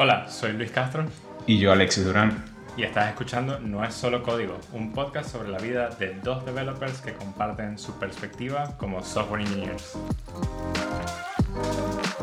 Hola, 0.00 0.28
soy 0.28 0.52
Luis 0.52 0.70
Castro. 0.70 1.06
Y 1.46 1.58
yo, 1.58 1.72
Alexis 1.72 2.04
Durán. 2.04 2.44
Y 2.76 2.84
estás 2.84 3.08
escuchando 3.08 3.58
No 3.58 3.84
es 3.84 3.92
solo 3.92 4.22
código, 4.22 4.56
un 4.72 4.92
podcast 4.92 5.30
sobre 5.30 5.48
la 5.48 5.58
vida 5.58 5.88
de 5.88 6.14
dos 6.22 6.46
developers 6.46 7.00
que 7.00 7.14
comparten 7.14 7.76
su 7.76 7.98
perspectiva 7.98 8.76
como 8.78 9.02
software 9.02 9.40
engineers. 9.40 9.98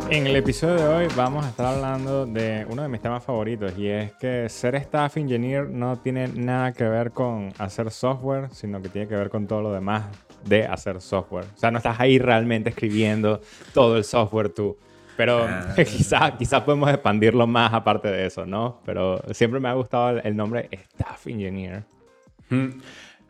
En 0.09 0.25
el 0.28 0.38
episodio 0.38 0.75
de 0.75 0.88
hoy 0.88 1.07
vamos 1.18 1.45
a 1.45 1.50
estar 1.50 1.66
hablando 1.66 2.25
de 2.25 2.66
uno 2.70 2.84
de 2.84 2.88
mis 2.88 3.02
temas 3.02 3.23
favoritos 3.23 3.77
y 3.77 3.88
es 3.88 4.13
que 4.13 4.47
ser 4.47 4.75
staff 4.75 5.18
engineer 5.18 5.68
no 5.68 5.97
tiene 5.97 6.29
nada 6.29 6.71
que 6.71 6.86
ver 6.86 7.11
con 7.11 7.52
hacer 7.57 7.91
software, 7.91 8.50
sino 8.54 8.82
que 8.82 8.88
tiene 8.88 9.07
que 9.09 9.16
ver 9.16 9.29
con 9.29 9.47
todo 9.47 9.61
lo 9.61 9.73
demás 9.73 10.05
de 10.46 10.66
hacer 10.66 11.02
software. 11.02 11.46
O 11.55 11.57
sea, 11.57 11.71
no 11.71 11.77
estás 11.77 12.00
ahí 12.00 12.20
realmente 12.20 12.70
escribiendo 12.70 13.41
todo 13.73 13.98
el 13.98 14.04
software 14.04 14.49
tú. 14.49 14.77
Pero 15.18 15.45
ah. 15.48 15.73
quizás 15.76 16.34
quizá 16.38 16.63
podemos 16.63 16.90
expandirlo 16.90 17.48
más 17.48 17.73
aparte 17.73 18.09
de 18.09 18.26
eso, 18.26 18.45
¿no? 18.45 18.81
Pero 18.85 19.21
siempre 19.31 19.59
me 19.59 19.70
ha 19.70 19.73
gustado 19.73 20.20
el, 20.20 20.35
nombre 20.35 20.70
Staff 20.71 21.27
Engineer. 21.27 21.84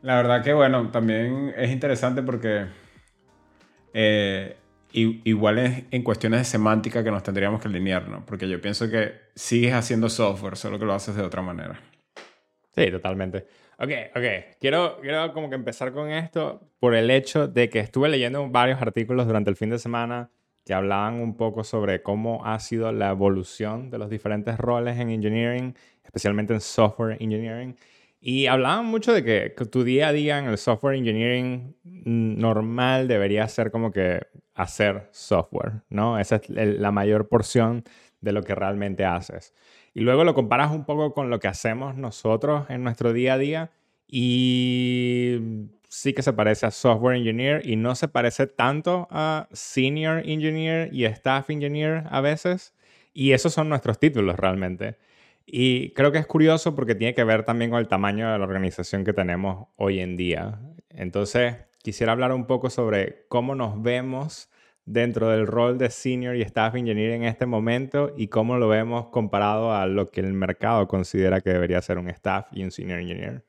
La 0.02 0.16
verdad 0.18 0.44
que, 0.44 0.54
bueno, 0.54 0.90
también 0.92 1.54
es 1.58 1.72
interesante 1.72 2.22
porque 2.22 2.66
eh, 3.94 4.58
igual 4.92 5.60
es 5.60 5.84
en 5.92 6.04
cuestiones 6.04 6.42
de 6.42 6.46
semántica 6.46 7.04
que 7.04 7.12
nos 7.12 7.24
tendríamos 7.24 7.62
que 7.62 7.68
alinear, 7.68 8.08
¿no? 8.08 8.26
Porque 8.26 8.48
yo 8.48 8.60
pienso 8.62 8.90
que 8.90 9.14
sigues 9.36 9.74
haciendo 9.74 10.10
software, 10.10 10.58
solo 10.58 10.78
que 10.78 10.86
lo 10.86 10.94
haces 10.94 11.16
de 11.16 11.24
otra 11.24 11.42
manera. 11.42 11.80
Sí, 12.76 12.92
totalmente. 12.92 13.46
Ok, 13.80 13.90
ok. 14.16 14.24
Quiero, 14.60 15.00
quiero 15.02 15.32
como 15.34 15.50
que 15.50 15.56
empezar 15.56 15.94
con 15.94 16.10
esto 16.10 16.70
por 16.80 16.94
el 16.94 17.10
hecho 17.10 17.48
de 17.48 17.70
que 17.70 17.80
estuve 17.80 18.10
leyendo 18.10 18.50
varios 18.50 18.82
artículos 18.82 19.28
durante 19.28 19.50
el 19.50 19.56
fin 19.56 19.70
de 19.70 19.80
semana 19.80 20.30
que 20.66 20.74
hablaban 20.74 21.16
un 21.22 21.38
poco 21.38 21.64
sobre 21.64 22.02
cómo 22.02 22.44
ha 22.46 22.60
sido 22.60 22.92
la 22.92 23.12
evolución 23.12 23.90
de 23.92 23.98
los 24.00 24.10
diferentes 24.10 24.58
roles 24.58 24.98
en 25.00 25.10
engineering, 25.10 25.76
especialmente 26.04 26.54
en 26.54 26.60
software 26.62 27.18
engineering. 27.22 27.78
Y 28.20 28.48
hablaban 28.48 28.88
mucho 28.88 29.14
de 29.14 29.24
que 29.24 29.50
tu 29.68 29.84
día 29.84 30.08
a 30.08 30.12
día 30.12 30.40
en 30.40 30.46
el 30.46 30.58
software 30.58 30.96
engineering 30.96 31.76
normal 31.84 33.08
debería 33.08 33.48
ser 33.48 33.70
como 33.72 33.92
que 33.92 34.22
hacer 34.56 35.08
software, 35.12 35.84
¿no? 35.90 36.18
Esa 36.20 36.38
es 36.38 36.50
la 36.50 36.92
mayor 36.92 37.30
porción 37.30 37.84
de 38.22 38.32
lo 38.32 38.42
que 38.42 38.56
realmente 38.56 39.06
haces. 39.06 39.54
Y 39.96 40.02
luego 40.02 40.26
lo 40.26 40.36
comparas 40.36 40.72
un 40.72 40.84
poco 40.86 41.14
con 41.14 41.30
lo 41.30 41.40
que 41.40 41.48
hacemos 41.48 41.96
nosotros 41.96 42.70
en 42.70 42.84
nuestro 42.84 43.14
día 43.14 43.36
a 43.36 43.38
día 43.38 43.72
y 44.08 45.40
sí 45.88 46.12
que 46.14 46.22
se 46.22 46.34
parece 46.34 46.66
a 46.66 46.72
software 46.72 47.16
engineer 47.16 47.66
y 47.66 47.78
no 47.78 47.96
se 47.96 48.10
parece 48.10 48.46
tanto 48.46 49.08
a 49.10 49.48
senior 49.54 50.22
engineer 50.26 50.94
y 50.94 51.06
staff 51.06 51.50
engineer 51.50 52.04
a 52.10 52.20
veces. 52.20 52.76
Y 53.14 53.32
esos 53.32 53.54
son 53.54 53.70
nuestros 53.70 53.98
títulos 53.98 54.36
realmente. 54.38 54.98
Y 55.46 55.92
creo 55.92 56.12
que 56.12 56.18
es 56.18 56.28
curioso 56.28 56.76
porque 56.76 56.96
tiene 56.96 57.14
que 57.14 57.24
ver 57.24 57.44
también 57.44 57.72
con 57.72 57.80
el 57.80 57.88
tamaño 57.88 58.30
de 58.30 58.38
la 58.38 58.44
organización 58.44 59.06
que 59.06 59.14
tenemos 59.14 59.70
hoy 59.78 60.02
en 60.02 60.18
día. 60.18 60.60
Entonces, 60.90 61.56
quisiera 61.82 62.12
hablar 62.12 62.34
un 62.34 62.48
poco 62.48 62.70
sobre 62.70 63.26
cómo 63.30 63.56
nos 63.56 63.82
vemos 63.82 64.50
dentro 64.86 65.30
del 65.30 65.48
rol 65.48 65.78
de 65.78 65.90
senior 65.90 66.36
y 66.36 66.44
staff 66.44 66.76
engineer 66.76 67.12
en 67.12 67.24
este 67.24 67.46
momento 67.46 68.14
y 68.16 68.28
cómo 68.28 68.58
lo 68.58 68.68
vemos 68.68 69.08
comparado 69.08 69.74
a 69.74 69.88
lo 69.88 70.10
que 70.12 70.22
el 70.22 70.34
mercado 70.34 70.88
considera 70.88 71.42
que 71.42 71.50
debería 71.50 71.82
ser 71.82 71.98
un 71.98 72.10
staff 72.10 72.48
y 72.52 72.64
un 72.64 72.72
senior 72.72 73.00
engineer. 73.00 73.44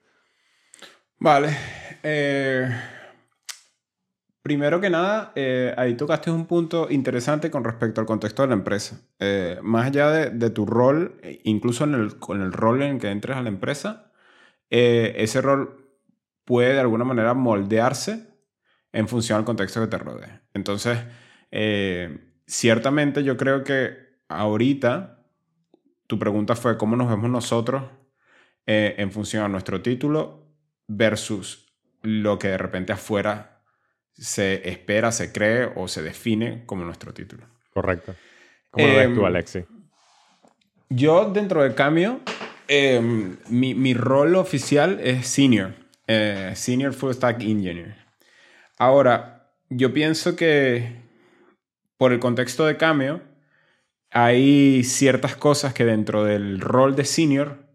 Vale. 1.19 1.57
Eh, 2.03 2.69
primero 4.43 4.81
que 4.81 4.89
nada, 4.89 5.33
eh, 5.35 5.75
ahí 5.77 5.95
tocaste 5.95 6.31
un 6.31 6.47
punto 6.47 6.89
interesante 6.91 7.51
con 7.51 7.65
respecto 7.65 8.01
al 8.01 8.07
contexto 8.07 8.43
de 8.43 8.49
la 8.49 8.55
empresa. 8.55 9.01
Eh, 9.19 9.59
más 9.63 9.87
allá 9.87 10.11
de, 10.11 10.51
tu 10.51 10.65
rol, 10.65 11.21
incluso 11.45 11.85
en 11.85 11.95
el, 11.95 12.19
con 12.19 12.41
el 12.41 12.53
rol 12.53 12.83
en 12.83 12.95
el 12.95 13.01
que 13.01 13.11
entres 13.11 13.37
a 13.37 13.43
la 13.43 13.49
empresa, 13.49 14.13
ese 14.69 15.41
rol 15.43 15.87
puede 16.45 16.75
de 16.75 16.81
alguna 16.81 17.05
manera 17.05 17.35
moldearse 17.35 18.27
en 18.93 19.09
función 19.09 19.39
al 19.39 19.45
contexto 19.45 19.81
que 19.81 19.87
te 19.87 19.99
rodee. 19.99 20.41
Entonces, 20.55 20.99
ciertamente 22.47 23.25
yo 23.25 23.37
creo 23.37 23.65
que 23.65 23.97
ahorita 24.29 25.25
tu 26.07 26.19
pregunta 26.19 26.55
fue 26.55 26.77
cómo 26.77 26.97
nos 26.97 27.09
vemos 27.09 27.31
nosotros 27.31 27.85
en 28.67 29.11
función 29.11 29.45
a 29.45 29.49
nuestro 29.49 29.81
título 29.81 30.47
versus 30.89 31.67
lo 32.03 32.39
que 32.39 32.49
de 32.49 32.59
repente 32.59 32.93
afuera 32.93 33.63
se 34.13 34.69
espera, 34.69 35.13
se 35.13 35.33
cree 35.33 35.71
o 35.75 35.89
se 35.89 36.03
define 36.03 36.65
como 36.67 36.85
nuestro 36.85 37.13
título. 37.13 37.47
Correcto. 37.73 38.15
¿Cómo 38.71 38.87
lo 38.87 38.95
ves 38.95 39.15
tú, 39.15 39.21
em, 39.21 39.27
Alexi? 39.27 39.65
Yo, 40.89 41.31
dentro 41.31 41.63
de 41.63 41.75
Cameo, 41.75 42.21
em, 42.69 43.37
mi, 43.49 43.95
rol 43.95 44.37
oficial 44.37 45.01
es 45.03 45.27
Senior. 45.27 45.75
Eh, 46.07 46.53
senior 46.55 46.93
Full 46.93 47.13
Stack 47.13 47.43
Engineer. 47.43 47.97
Ahora, 48.79 49.51
yo 49.69 49.93
pienso 49.93 50.37
que 50.37 51.03
por 51.97 52.13
el 52.13 52.19
contexto 52.19 52.67
de 52.67 52.77
Cameo, 52.77 53.23
hay 54.11 54.85
ciertas 54.85 55.37
cosas 55.37 55.75
que 55.75 55.85
dentro 55.85 56.25
del 56.25 56.61
rol 56.61 56.97
de 56.97 57.05
Senior 57.05 57.67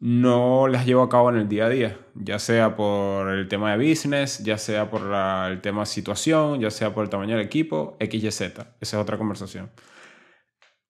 no 0.00 0.68
las 0.68 0.86
llevo 0.86 1.02
a 1.02 1.08
cabo 1.08 1.30
en 1.30 1.36
el 1.36 1.48
día 1.48 1.66
a 1.66 1.68
día, 1.68 1.98
ya 2.14 2.38
sea 2.38 2.76
por 2.76 3.30
el 3.30 3.48
tema 3.48 3.74
de 3.74 3.88
business, 3.88 4.38
ya 4.44 4.56
sea 4.56 4.90
por 4.90 5.02
el 5.50 5.60
tema 5.60 5.86
situación, 5.86 6.60
ya 6.60 6.70
sea 6.70 6.94
por 6.94 7.04
el 7.04 7.10
tamaño 7.10 7.36
del 7.36 7.44
equipo, 7.44 7.96
X, 7.98 8.22
Y, 8.22 8.30
Z. 8.30 8.76
Esa 8.80 8.96
es 8.96 9.02
otra 9.02 9.18
conversación. 9.18 9.70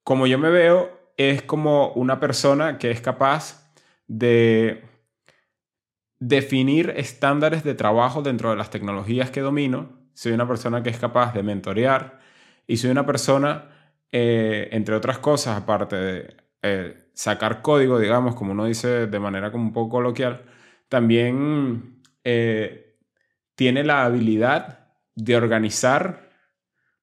Como 0.04 0.26
yo 0.26 0.38
me 0.38 0.50
veo, 0.50 1.12
es 1.16 1.42
como 1.42 1.92
una 1.92 2.20
persona 2.20 2.78
que 2.78 2.90
es 2.90 3.00
capaz 3.00 3.72
de 4.06 4.84
definir 6.20 6.92
estándares 6.96 7.64
de 7.64 7.74
trabajo 7.74 8.22
dentro 8.22 8.50
de 8.50 8.56
las 8.56 8.70
tecnologías 8.70 9.30
que 9.30 9.40
domino. 9.40 9.98
Soy 10.14 10.32
una 10.32 10.46
persona 10.48 10.82
que 10.82 10.90
es 10.90 10.98
capaz 10.98 11.32
de 11.32 11.42
mentorear 11.42 12.20
y 12.68 12.76
soy 12.76 12.90
una 12.90 13.06
persona, 13.06 13.70
eh, 14.12 14.68
entre 14.72 14.94
otras 14.94 15.18
cosas, 15.18 15.56
aparte 15.56 15.96
de 15.96 16.36
eh, 16.62 17.10
sacar 17.14 17.62
código, 17.62 17.98
digamos, 17.98 18.36
como 18.36 18.52
uno 18.52 18.66
dice 18.66 19.06
de 19.06 19.18
manera 19.18 19.50
como 19.50 19.64
un 19.64 19.72
poco 19.72 19.96
coloquial, 19.96 20.44
también 20.88 22.02
eh, 22.24 22.98
tiene 23.54 23.84
la 23.84 24.04
habilidad 24.04 24.90
de 25.16 25.34
organizar 25.34 26.30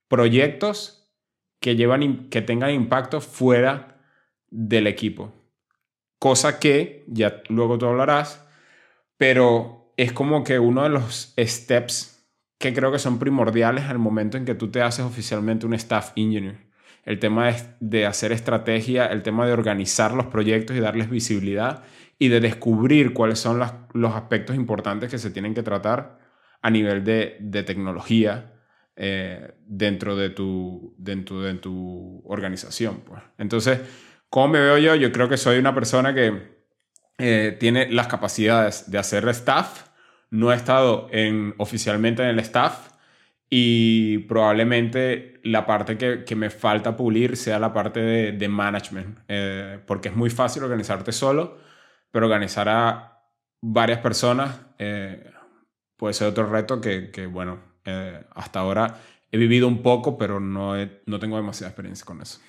proyectos 0.08 1.12
que, 1.60 1.76
llevan, 1.76 2.30
que 2.30 2.44
tengan 2.44 2.70
impacto 2.70 3.20
fuera 3.20 4.00
del 4.50 4.86
equipo. 4.86 5.34
Cosa 6.20 6.60
que, 6.60 7.06
ya 7.08 7.42
luego 7.50 7.80
tú 7.80 7.88
hablarás, 7.88 8.48
pero 9.18 9.92
es 9.98 10.14
como 10.14 10.44
que 10.44 10.60
uno 10.60 10.84
de 10.84 10.90
los 10.90 11.34
steps 11.38 12.15
que 12.58 12.74
creo 12.74 12.92
que 12.92 13.00
son 13.00 13.20
primordiales 13.20 13.86
al 13.86 14.00
momento 14.00 14.38
en 14.38 14.46
que 14.46 14.56
tú 14.56 14.72
te 14.72 14.82
haces 14.82 15.06
oficialmente 15.06 15.66
un 15.66 15.74
staff 15.74 16.12
engineer 16.16 16.66
el 17.06 17.20
tema 17.20 17.56
de, 17.80 18.06
hacer 18.06 18.32
estrategia, 18.32 19.06
el 19.06 19.22
tema 19.22 19.46
de 19.46 19.54
organizar 19.54 20.12
los 20.14 20.26
proyectos 20.26 20.76
y 20.76 20.80
darles 20.80 21.10
visibilidad 21.10 21.84
y 22.18 22.30
de 22.30 22.40
descubrir 22.40 23.14
cuáles 23.14 23.40
son 23.40 23.62
los 23.94 24.16
aspectos 24.16 24.56
importantes 24.56 25.12
que 25.12 25.20
se 25.20 25.30
tienen 25.30 25.54
que 25.54 25.64
tratar 25.64 26.20
a 26.62 26.70
nivel 26.72 27.04
de, 27.04 27.64
tecnología 27.64 28.54
eh, 28.96 29.54
dentro, 29.68 30.16
de 30.16 30.32
tu, 30.32 30.96
dentro 30.98 31.42
de 31.42 31.54
tu 31.56 32.24
organización. 32.26 33.02
Pues. 33.06 33.22
Entonces, 33.38 33.82
¿cómo 34.30 34.54
me 34.54 34.60
veo 34.60 34.78
yo? 34.80 34.96
Yo 34.96 35.12
creo 35.12 35.30
que 35.30 35.38
soy 35.38 35.60
una 35.60 35.76
persona 35.76 36.16
que 36.16 36.56
eh, 37.20 37.56
tiene 37.60 37.92
las 37.92 38.08
capacidades 38.08 38.90
de 38.90 38.98
hacer 38.98 39.28
staff. 39.30 39.85
No 40.36 40.52
he 40.52 40.56
estado 40.56 41.08
en, 41.12 41.54
oficialmente 41.58 42.22
en 42.22 42.30
el 42.30 42.40
staff, 42.40 42.90
y 43.50 44.18
probablemente 44.20 45.40
la 45.44 45.66
parte 45.66 45.98
que, 45.98 46.36
me 46.36 46.50
falta 46.50 46.98
pulir 46.98 47.38
sea 47.38 47.60
la 47.60 47.72
parte 47.72 48.02
de, 48.02 48.48
management, 48.50 49.20
eh, 49.28 49.80
porque 49.86 50.10
es 50.10 50.16
muy 50.16 50.30
fácil 50.30 50.64
organizarte 50.64 51.12
solo, 51.12 51.58
pero 52.12 52.26
organizar 52.26 52.68
a 52.70 53.22
varias 53.62 54.00
personas 54.00 54.60
eh, 54.80 55.32
puede 55.96 56.14
ser 56.14 56.28
otro 56.28 56.48
reto 56.48 56.82
que, 56.82 57.30
bueno, 57.32 57.60
eh, 57.86 58.24
hasta 58.34 58.60
ahora 58.60 58.98
he 59.32 59.38
vivido 59.38 59.68
un 59.68 59.84
poco, 59.84 60.18
pero 60.18 60.40
no, 60.40 60.74
no 61.06 61.20
tengo 61.20 61.38
demasiada 61.38 61.70
experiencia 61.70 62.06
con 62.06 62.22
eso. 62.22 62.40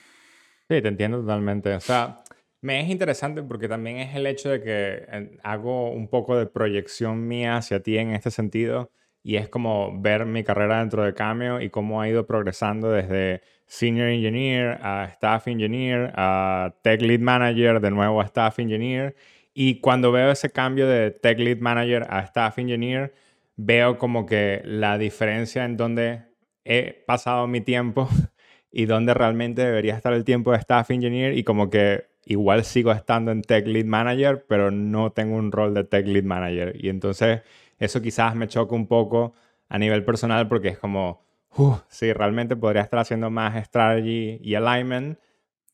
Sí, 0.69 0.83
te 0.83 0.89
entiendo 0.89 1.21
totalmente. 1.21 1.75
O 1.75 1.81
sea, 1.81 2.25
me 2.67 2.81
es 2.81 2.91
interesante 2.91 3.45
porque 3.45 3.69
también 3.69 3.99
es 3.99 4.17
el 4.17 4.27
hecho 4.27 4.51
de 4.51 4.61
que 4.61 5.39
hago 5.45 5.91
un 5.93 6.09
poco 6.09 6.37
de 6.37 6.47
proyección 6.47 7.29
mía 7.29 7.57
hacia 7.57 7.81
ti 7.81 7.97
en 7.97 8.11
este 8.11 8.33
sentido 8.33 8.91
y 9.23 9.37
es 9.37 9.49
como 9.49 10.01
ver 10.01 10.27
mi 10.27 10.43
carrera 10.43 10.81
dentro 10.81 11.05
de 11.05 11.15
Cameo 11.15 11.61
y 11.61 11.71
cómo 11.71 12.01
ha 12.01 12.09
ido 12.09 12.27
progresando 12.27 12.91
desde 12.91 13.43
Senior 13.67 14.09
Engineer 14.09 14.79
a 14.83 15.05
Staff 15.13 15.47
Engineer 15.47 16.13
a 16.17 16.75
Tech 16.83 17.01
Lead 17.01 17.21
Manager, 17.21 17.81
de 17.81 17.91
nuevo 17.93 18.21
a 18.21 18.25
Staff 18.25 18.59
Engineer. 18.59 19.15
Y 19.55 19.81
cuando 19.81 20.11
veo 20.11 20.31
ese 20.33 20.51
cambio 20.51 20.89
de 20.89 21.13
Tech 21.13 21.39
Lead 21.39 21.59
Manager 21.59 22.07
a 22.11 22.21
Staff 22.21 22.59
Engineer, 22.59 23.15
veo 23.57 23.97
como 23.99 24.27
que 24.27 24.63
la 24.65 24.99
diferencia 24.99 25.65
en 25.65 25.77
donde 25.77 26.23
he 26.65 27.05
pasado 27.07 27.47
mi 27.47 27.61
tiempo 27.61 28.09
y 28.73 28.87
dónde 28.87 29.15
realmente 29.15 29.63
debería 29.63 29.97
estar 29.97 30.13
el 30.13 30.25
tiempo 30.25 30.53
de 30.53 30.59
staff 30.59 30.91
engineer 30.91 31.39
y 31.39 31.45
como 31.45 31.71
que 31.71 32.16
igual 32.27 32.65
sigo 32.65 32.93
estando 32.93 33.31
en 33.31 33.41
tech 33.41 33.67
lead 33.67 33.87
manager, 33.87 34.45
pero 34.47 34.71
no 34.71 35.13
tengo 35.13 35.37
un 35.37 35.53
rol 35.53 35.73
de 35.73 35.85
tech 35.85 36.07
lead 36.07 36.25
manager. 36.25 36.75
Y 36.77 36.91
entonces 36.91 37.43
eso 37.79 38.03
quizás 38.03 38.35
me 38.35 38.49
choca 38.49 38.75
un 38.75 38.89
poco 38.89 39.33
a 39.69 39.79
nivel 39.79 40.05
personal 40.05 40.49
porque 40.49 40.69
es 40.69 40.79
como, 40.79 41.25
uh, 41.57 41.77
sí, 41.89 42.13
realmente 42.13 42.57
podría 42.57 42.83
estar 42.83 42.99
haciendo 42.99 43.31
más 43.31 43.65
strategy 43.65 44.41
y 44.43 44.55
alignment, 44.57 45.19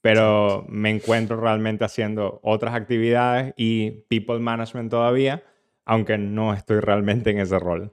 pero 0.02 0.66
me 0.68 0.90
encuentro 0.90 1.40
realmente 1.40 1.84
haciendo 1.84 2.40
otras 2.42 2.74
actividades 2.74 3.54
y 3.56 3.90
people 4.08 4.38
management 4.38 4.90
todavía, 4.90 5.42
aunque 5.86 6.18
no 6.18 6.52
estoy 6.52 6.80
realmente 6.80 7.30
en 7.30 7.38
ese 7.38 7.58
rol. 7.58 7.92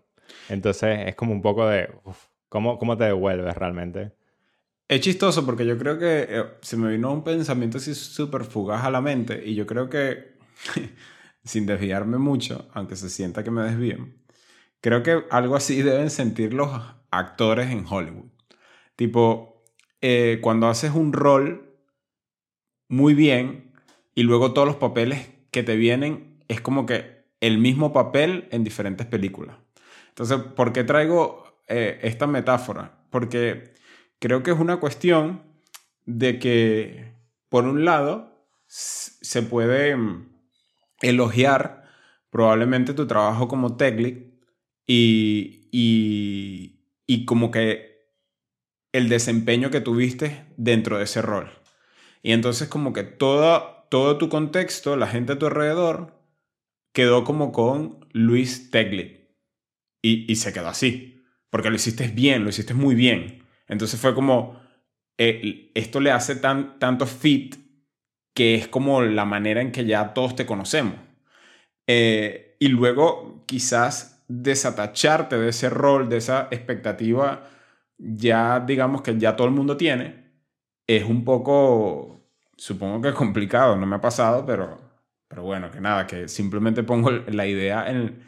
Entonces 0.49 1.07
es 1.07 1.15
como 1.15 1.31
un 1.31 1.41
poco 1.41 1.67
de, 1.67 1.89
¿cómo, 2.49 2.77
¿cómo 2.77 2.97
te 2.97 3.05
devuelves 3.05 3.55
realmente? 3.55 4.11
Es 4.89 5.01
chistoso 5.01 5.45
porque 5.45 5.67
yo 5.67 5.77
creo 5.77 5.99
que 5.99 6.25
eh, 6.27 6.45
se 6.61 6.75
me 6.75 6.89
vino 6.89 7.13
un 7.13 7.23
pensamiento 7.23 7.77
así 7.77 7.93
súper 7.93 8.43
fugaz 8.43 8.83
a 8.83 8.89
la 8.89 9.01
mente 9.01 9.39
y 9.45 9.53
yo 9.53 9.67
creo 9.67 9.87
que, 9.87 10.33
sin 11.45 11.67
desviarme 11.67 12.17
mucho, 12.17 12.67
aunque 12.73 12.95
se 12.95 13.07
sienta 13.11 13.43
que 13.43 13.51
me 13.51 13.61
desvíen, 13.61 14.17
creo 14.81 15.03
que 15.03 15.25
algo 15.29 15.55
así 15.55 15.83
deben 15.83 16.09
sentir 16.09 16.55
los 16.55 16.71
actores 17.11 17.69
en 17.69 17.85
Hollywood. 17.87 18.31
Tipo, 18.95 19.63
eh, 20.01 20.39
cuando 20.41 20.67
haces 20.67 20.91
un 20.95 21.13
rol 21.13 21.75
muy 22.87 23.13
bien 23.13 23.71
y 24.15 24.23
luego 24.23 24.53
todos 24.53 24.67
los 24.67 24.77
papeles 24.77 25.29
que 25.51 25.61
te 25.61 25.75
vienen 25.75 26.43
es 26.47 26.61
como 26.61 26.87
que 26.87 27.25
el 27.41 27.59
mismo 27.59 27.93
papel 27.93 28.47
en 28.49 28.63
diferentes 28.63 29.05
películas. 29.05 29.55
Entonces, 30.07 30.39
¿por 30.55 30.73
qué 30.73 30.83
traigo 30.83 31.43
eh, 31.67 31.99
esta 32.01 32.25
metáfora? 32.25 33.03
Porque 33.11 33.77
creo 34.19 34.43
que 34.43 34.51
es 34.51 34.59
una 34.59 34.79
cuestión 34.79 35.43
de 36.05 36.39
que, 36.39 37.13
por 37.49 37.65
un 37.65 37.85
lado, 37.85 38.45
se 38.67 39.41
puede 39.41 39.95
mm, 39.95 40.29
elogiar 41.01 41.83
probablemente 42.29 42.93
tu 42.93 43.07
trabajo 43.07 43.47
como 43.47 43.75
tech 43.77 43.99
y, 44.85 45.67
y, 45.71 46.85
y 47.07 47.25
como 47.25 47.51
que 47.51 47.89
el 48.91 49.09
desempeño 49.09 49.69
que 49.71 49.81
tuviste 49.81 50.45
dentro 50.57 50.97
de 50.97 51.03
ese 51.05 51.21
rol. 51.21 51.51
Y 52.21 52.31
entonces 52.31 52.67
como 52.67 52.93
que 52.93 53.03
todo, 53.03 53.85
todo 53.89 54.17
tu 54.17 54.29
contexto, 54.29 54.95
la 54.95 55.07
gente 55.07 55.33
a 55.33 55.39
tu 55.39 55.45
alrededor, 55.45 56.19
quedó 56.91 57.23
como 57.23 57.51
con 57.51 58.07
Luis 58.11 58.71
Teglit. 58.71 59.19
Y, 60.01 60.31
y 60.31 60.35
se 60.37 60.53
quedó 60.53 60.69
así. 60.69 61.23
Porque 61.49 61.69
lo 61.69 61.75
hiciste 61.75 62.07
bien, 62.07 62.43
lo 62.43 62.49
hiciste 62.49 62.73
muy 62.73 62.95
bien. 62.95 63.38
Entonces 63.69 63.99
fue 63.99 64.13
como, 64.13 64.59
eh, 65.17 65.71
esto 65.75 65.99
le 66.01 66.11
hace 66.11 66.35
tan, 66.35 66.79
tanto 66.79 67.05
fit 67.05 67.55
que 68.33 68.55
es 68.55 68.67
como 68.67 69.01
la 69.01 69.25
manera 69.25 69.61
en 69.61 69.71
que 69.71 69.85
ya 69.85 70.13
todos 70.13 70.35
te 70.35 70.45
conocemos. 70.45 70.95
Eh, 71.87 72.57
y 72.59 72.67
luego 72.69 73.43
quizás 73.45 74.23
desatacharte 74.27 75.37
de 75.37 75.49
ese 75.49 75.69
rol, 75.69 76.09
de 76.09 76.17
esa 76.17 76.47
expectativa, 76.51 77.47
ya 77.97 78.59
digamos 78.59 79.01
que 79.01 79.17
ya 79.17 79.35
todo 79.35 79.47
el 79.47 79.53
mundo 79.53 79.75
tiene, 79.75 80.29
es 80.87 81.03
un 81.03 81.23
poco, 81.23 82.21
supongo 82.55 83.01
que 83.01 83.13
complicado, 83.13 83.75
no 83.75 83.85
me 83.85 83.97
ha 83.97 84.01
pasado, 84.01 84.45
pero, 84.45 84.79
pero 85.27 85.43
bueno, 85.43 85.69
que 85.71 85.81
nada, 85.81 86.07
que 86.07 86.27
simplemente 86.27 86.83
pongo 86.83 87.11
la 87.11 87.45
idea 87.45 87.89
en, 87.89 88.23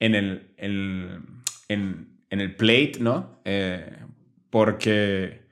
en, 0.00 0.14
el, 0.14 0.54
en, 0.58 2.18
el 2.30 2.56
plate, 2.56 2.98
¿no? 3.00 3.40
Eh, 3.44 4.05
porque 4.50 5.42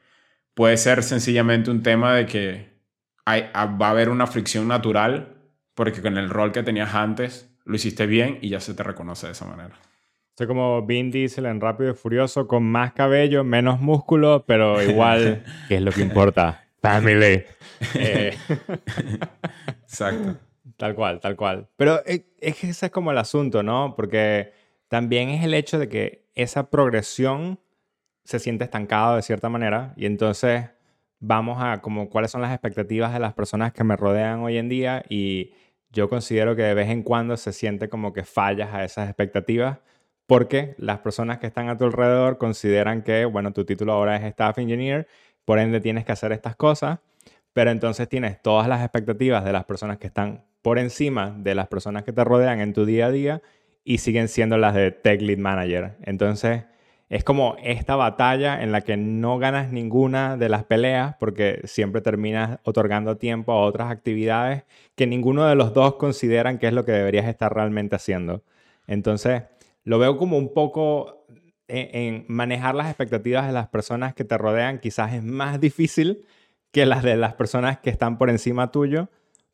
puede 0.54 0.76
ser 0.76 1.02
sencillamente 1.02 1.70
un 1.70 1.82
tema 1.82 2.14
de 2.14 2.26
que 2.26 2.74
hay, 3.24 3.50
ah, 3.54 3.66
va 3.66 3.88
a 3.88 3.90
haber 3.90 4.08
una 4.08 4.26
fricción 4.26 4.68
natural 4.68 5.36
porque 5.74 6.02
con 6.02 6.18
el 6.18 6.30
rol 6.30 6.52
que 6.52 6.62
tenías 6.62 6.94
antes 6.94 7.50
lo 7.64 7.76
hiciste 7.76 8.06
bien 8.06 8.38
y 8.42 8.50
ya 8.50 8.60
se 8.60 8.74
te 8.74 8.82
reconoce 8.82 9.26
de 9.26 9.32
esa 9.32 9.46
manera. 9.46 9.74
Soy 10.36 10.46
como 10.46 10.84
Vin 10.84 11.10
Diesel 11.10 11.46
en 11.46 11.60
Rápido 11.60 11.92
y 11.92 11.94
Furioso 11.94 12.48
con 12.48 12.64
más 12.64 12.92
cabello, 12.92 13.44
menos 13.44 13.80
músculo, 13.80 14.44
pero 14.46 14.82
igual, 14.88 15.44
¿qué 15.68 15.76
es 15.76 15.82
lo 15.82 15.92
que 15.92 16.02
importa? 16.02 16.64
Family. 16.80 17.44
Eh, 17.94 18.34
Exacto. 19.82 20.38
Tal 20.76 20.94
cual, 20.94 21.20
tal 21.20 21.36
cual. 21.36 21.68
Pero 21.76 22.00
eh, 22.06 22.24
es 22.40 22.56
que 22.56 22.68
ese 22.70 22.86
es 22.86 22.92
como 22.92 23.10
el 23.10 23.18
asunto, 23.18 23.62
¿no? 23.62 23.94
Porque 23.94 24.52
también 24.88 25.28
es 25.28 25.44
el 25.44 25.54
hecho 25.54 25.78
de 25.78 25.88
que 25.88 26.24
esa 26.34 26.70
progresión 26.70 27.60
se 28.24 28.38
siente 28.38 28.64
estancado 28.64 29.16
de 29.16 29.22
cierta 29.22 29.48
manera. 29.48 29.94
Y 29.96 30.06
entonces 30.06 30.70
vamos 31.20 31.62
a 31.62 31.80
como 31.80 32.10
cuáles 32.10 32.30
son 32.30 32.42
las 32.42 32.52
expectativas 32.52 33.12
de 33.12 33.20
las 33.20 33.34
personas 33.34 33.72
que 33.72 33.84
me 33.84 33.96
rodean 33.96 34.40
hoy 34.40 34.58
en 34.58 34.68
día 34.68 35.04
y 35.08 35.52
yo 35.90 36.08
considero 36.08 36.56
que 36.56 36.62
de 36.62 36.74
vez 36.74 36.90
en 36.90 37.02
cuando 37.02 37.36
se 37.36 37.52
siente 37.52 37.88
como 37.88 38.12
que 38.12 38.24
fallas 38.24 38.74
a 38.74 38.84
esas 38.84 39.08
expectativas 39.08 39.78
porque 40.26 40.74
las 40.78 40.98
personas 41.00 41.38
que 41.38 41.46
están 41.46 41.68
a 41.68 41.76
tu 41.76 41.84
alrededor 41.84 42.38
consideran 42.38 43.02
que, 43.02 43.24
bueno, 43.24 43.52
tu 43.52 43.64
título 43.64 43.92
ahora 43.92 44.16
es 44.16 44.24
Staff 44.24 44.58
Engineer, 44.58 45.06
por 45.44 45.58
ende 45.58 45.80
tienes 45.80 46.04
que 46.04 46.12
hacer 46.12 46.32
estas 46.32 46.56
cosas, 46.56 46.98
pero 47.52 47.70
entonces 47.70 48.08
tienes 48.08 48.40
todas 48.42 48.66
las 48.66 48.82
expectativas 48.82 49.44
de 49.44 49.52
las 49.52 49.64
personas 49.64 49.98
que 49.98 50.06
están 50.06 50.44
por 50.62 50.78
encima 50.78 51.34
de 51.38 51.54
las 51.54 51.68
personas 51.68 52.04
que 52.04 52.12
te 52.12 52.24
rodean 52.24 52.60
en 52.60 52.72
tu 52.72 52.86
día 52.86 53.06
a 53.06 53.10
día 53.10 53.42
y 53.84 53.98
siguen 53.98 54.28
siendo 54.28 54.56
las 54.56 54.74
de 54.74 54.90
Tech 54.92 55.20
Lead 55.20 55.38
Manager. 55.38 55.96
Entonces, 56.02 56.64
es 57.14 57.22
como 57.22 57.54
esta 57.62 57.94
batalla 57.94 58.60
en 58.60 58.72
la 58.72 58.80
que 58.80 58.96
no 58.96 59.38
ganas 59.38 59.70
ninguna 59.70 60.36
de 60.36 60.48
las 60.48 60.64
peleas 60.64 61.14
porque 61.20 61.60
siempre 61.62 62.00
terminas 62.00 62.58
otorgando 62.64 63.18
tiempo 63.18 63.52
a 63.52 63.60
otras 63.64 63.92
actividades 63.92 64.64
que 64.96 65.06
ninguno 65.06 65.46
de 65.46 65.54
los 65.54 65.72
dos 65.72 65.94
consideran 65.94 66.58
que 66.58 66.66
es 66.66 66.72
lo 66.72 66.84
que 66.84 66.90
deberías 66.90 67.26
estar 67.28 67.54
realmente 67.54 67.94
haciendo. 67.94 68.42
Entonces, 68.88 69.44
lo 69.84 70.00
veo 70.00 70.16
como 70.16 70.36
un 70.36 70.52
poco 70.52 71.24
en, 71.68 71.88
en 71.92 72.24
manejar 72.26 72.74
las 72.74 72.88
expectativas 72.88 73.46
de 73.46 73.52
las 73.52 73.68
personas 73.68 74.12
que 74.12 74.24
te 74.24 74.36
rodean 74.36 74.80
quizás 74.80 75.14
es 75.14 75.22
más 75.22 75.60
difícil 75.60 76.26
que 76.72 76.84
las 76.84 77.04
de 77.04 77.16
las 77.16 77.34
personas 77.34 77.78
que 77.78 77.90
están 77.90 78.18
por 78.18 78.28
encima 78.28 78.72
tuyo 78.72 79.08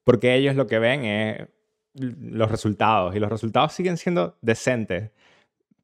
porque 0.05 0.35
ellos 0.35 0.57
lo 0.57 0.67
que 0.67 0.79
ven 0.79 1.05
es 1.05 1.49
los 1.93 2.51
resultados 2.51 3.15
y 3.15 3.19
los 3.19 3.29
resultados 3.29 3.75
siguen 3.75 3.99
siendo 3.99 4.39
decentes 4.41 5.11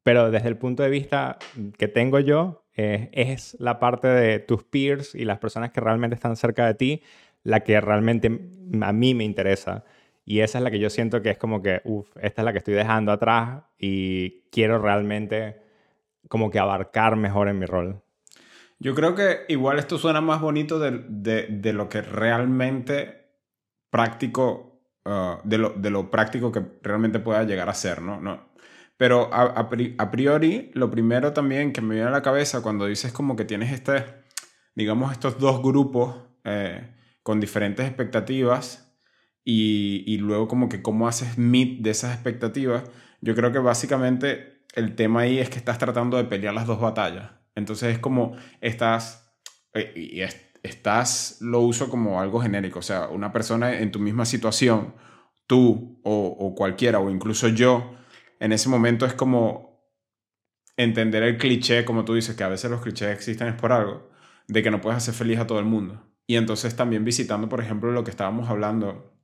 pero 0.07 0.31
desde 0.31 0.47
el 0.47 0.57
punto 0.57 0.85
de 0.85 0.89
vista 0.89 1.37
que 1.79 1.89
tengo 1.89 2.21
yo, 2.21 2.65
eh, 2.77 3.11
es 3.11 3.57
la 3.59 3.81
parte 3.81 4.07
de 4.07 4.39
tus 4.39 4.63
peers 4.63 5.17
y 5.17 5.25
las 5.25 5.41
personas 5.41 5.73
que 5.73 5.81
realmente 5.81 6.15
están 6.15 6.37
cerca 6.37 6.65
de 6.65 6.75
ti 6.75 7.03
la 7.43 7.65
que 7.65 7.81
realmente 7.81 8.29
a 8.83 8.93
mí 8.93 9.15
me 9.15 9.25
interesa. 9.25 9.83
Y 10.25 10.43
esa 10.43 10.59
es 10.59 10.65
la 10.65 10.71
que 10.71 10.79
yo 10.79 10.91
siento 10.91 11.23
que 11.23 11.31
es 11.31 11.39
como 11.39 11.61
que, 11.61 11.81
uff, 11.83 12.09
esta 12.23 12.43
es 12.43 12.45
la 12.45 12.53
que 12.53 12.59
estoy 12.59 12.75
dejando 12.75 13.11
atrás 13.11 13.65
y 13.81 14.43
quiero 14.53 14.79
realmente 14.79 15.61
como 16.29 16.53
que 16.53 16.61
abarcar 16.61 17.17
mejor 17.17 17.49
en 17.49 17.59
mi 17.59 17.67
rol. 17.67 18.01
Yo 18.79 18.95
creo 18.95 19.17
que 19.17 19.41
igual 19.49 19.81
esto 19.81 19.99
suena 19.99 20.21
más 20.21 20.41
bonito 20.41 20.79
de, 20.79 20.93
de, 21.49 21.73
lo 21.73 21.89
que 21.89 22.01
realmente 22.01 23.27
práctico, 23.91 24.83
uh, 25.05 25.41
de, 25.43 25.59
lo, 25.59 25.71
de, 25.71 25.91
lo, 25.91 26.13
práctico 26.13 26.53
que 26.53 26.63
realmente 26.81 27.19
pueda 27.19 27.43
llegar 27.43 27.69
a 27.69 27.75
ser, 27.75 28.01
no 28.03 28.46
pero 28.97 29.31
a, 29.33 29.69
priori, 30.11 30.71
lo 30.75 30.91
primero 30.91 31.33
también 31.33 31.73
que 31.73 31.83
me 31.83 31.95
viene 31.95 32.09
a 32.09 32.13
la 32.13 32.23
cabeza 32.23 32.63
cuando 32.63 32.87
dices 32.87 33.13
como 33.13 33.37
que 33.37 33.45
tienes 33.45 33.73
este, 33.73 34.05
digamos, 34.75 35.13
estos 35.13 35.39
dos 35.39 35.63
grupos 35.63 36.17
eh, 36.45 36.95
con 37.23 37.41
diferentes 37.41 37.87
expectativas 37.87 38.97
y, 39.45 40.03
y, 40.07 40.19
luego 40.19 40.49
como 40.49 40.69
que 40.69 40.83
cómo 40.83 41.07
haces 41.07 41.39
meet 41.39 41.83
de 41.83 41.91
esas 41.91 42.15
expectativas, 42.15 42.85
yo 43.21 43.35
creo 43.35 43.53
que 43.53 43.59
básicamente 43.59 44.65
el 44.75 44.95
tema 44.95 45.21
ahí 45.21 45.39
es 45.39 45.51
que 45.51 45.59
estás 45.59 45.79
tratando 45.79 46.17
de 46.17 46.25
pelear 46.25 46.55
las 46.55 46.67
dos 46.67 46.81
batallas. 46.81 47.31
Entonces 47.55 47.95
es 47.95 47.99
como 47.99 48.37
estás, 48.61 49.33
eh, 49.75 49.93
y 49.95 50.21
estás, 50.63 51.39
lo 51.41 51.61
uso 51.61 51.89
como 51.89 52.21
algo 52.21 52.41
genérico, 52.41 52.81
o 52.81 52.83
sea, 52.83 53.09
una 53.09 53.33
persona 53.33 53.79
en 53.79 53.93
tu 53.93 53.99
misma 53.99 54.25
situación, 54.25 54.95
tú 55.47 56.01
o, 56.03 56.37
o 56.39 56.55
cualquiera, 56.55 56.99
o 56.99 57.11
incluso 57.11 57.49
yo, 57.49 57.97
en 58.41 58.53
ese 58.53 58.69
momento 58.69 59.07
es 59.07 59.15
como 59.15 59.77
entender 60.77 61.23
el 61.23 61.39
cliché, 61.39 61.85
como 61.85 62.05
tú 62.05 62.15
dices, 62.15 62.37
que 62.37 62.45
a 62.45 62.49
veces 62.49 62.71
los 62.71 62.83
clichés 62.83 63.09
existen 63.09 63.49
es 63.49 63.55
por 63.55 63.73
algo, 63.73 64.11
de 64.47 64.63
que 64.63 64.71
no 64.71 64.81
puedes 64.81 64.99
hacer 64.99 65.15
feliz 65.15 65.39
a 65.39 65.47
todo 65.47 65.59
el 65.59 65.65
mundo. 65.65 66.03
Y 66.27 66.37
entonces 66.37 66.77
también 66.77 67.05
visitando, 67.05 67.49
por 67.49 67.61
ejemplo, 67.61 67.91
lo 67.93 68.05
que 68.05 68.11
estábamos 68.11 68.51
hablando 68.51 69.15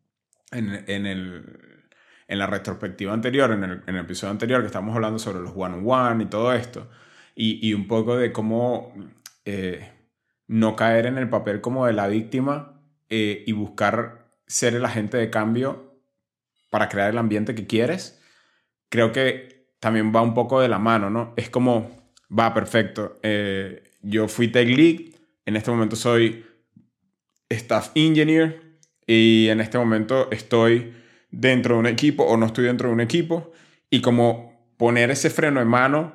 en, 0.51 0.85
en, 0.87 1.07
el, 1.07 1.85
en 2.29 2.39
la 2.39 2.47
retrospectiva 2.47 3.13
anterior, 3.13 3.51
en 3.53 3.65
el, 3.65 3.97
episodio 3.97 4.31
anterior, 4.31 4.61
que 4.61 4.67
estábamos 4.67 4.95
hablando 4.95 5.19
sobre 5.19 5.41
los 5.41 5.53
one-on-one 5.55 6.25
y 6.25 6.27
todo 6.27 6.53
esto, 6.53 6.89
y, 7.35 7.67
y, 7.67 7.75
un 7.75 7.89
poco 7.89 8.17
de 8.17 8.33
cómo 8.33 8.93
eh, 9.45 9.91
no 10.47 10.77
caer 10.77 11.07
en 11.07 11.19
el 11.19 11.29
papel 11.29 11.61
como 11.61 11.87
de 11.87 11.93
la 11.95 12.09
víctima 12.09 12.81
eh, 13.09 13.43
y 13.47 13.53
buscar 13.53 14.31
ser 14.47 14.75
el 14.75 14.85
agente 14.85 15.17
de 15.17 15.31
cambio 15.31 15.99
para 16.71 16.89
crear 16.89 17.11
el 17.11 17.19
ambiente 17.19 17.55
que 17.55 17.67
quieres 17.67 18.22
creo 18.93 19.11
que 19.11 19.73
también 19.81 20.13
va 20.15 20.21
un 20.21 20.35
poco 20.35 20.61
de 20.61 20.69
la 20.69 20.79
mano, 20.79 21.09
¿no? 21.09 21.33
Es 21.39 21.49
como, 21.49 21.91
va, 22.31 22.53
perfecto, 22.53 23.19
eh, 23.23 23.83
yo 24.03 24.29
fui 24.29 24.49
tech 24.49 24.69
lead, 24.69 25.15
en 25.47 25.57
este 25.57 25.71
momento 25.71 25.97
soy 25.97 26.45
staff 27.49 27.91
engineer 27.95 28.77
y 29.07 29.49
en 29.49 29.63
este 29.63 29.79
momento 29.79 30.31
estoy 30.31 30.93
dentro 31.31 31.77
de 31.77 31.81
un 31.81 31.87
equipo 31.87 32.25
o 32.25 32.37
no 32.37 32.45
estoy 32.45 32.67
dentro 32.67 32.89
de 32.89 32.95
un 32.95 33.01
equipo 33.01 33.53
y 33.89 34.03
como 34.03 34.75
poner 34.77 35.11
ese 35.11 35.31
freno 35.31 35.61
de 35.61 35.67
mano 35.67 36.13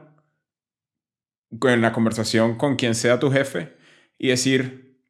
en 1.64 1.82
la 1.82 1.92
conversación 1.92 2.58
con 2.58 2.76
quien 2.76 2.94
sea 2.94 3.20
tu 3.20 3.32
jefe 3.32 3.76
y 4.20 4.28
decir, 4.28 5.02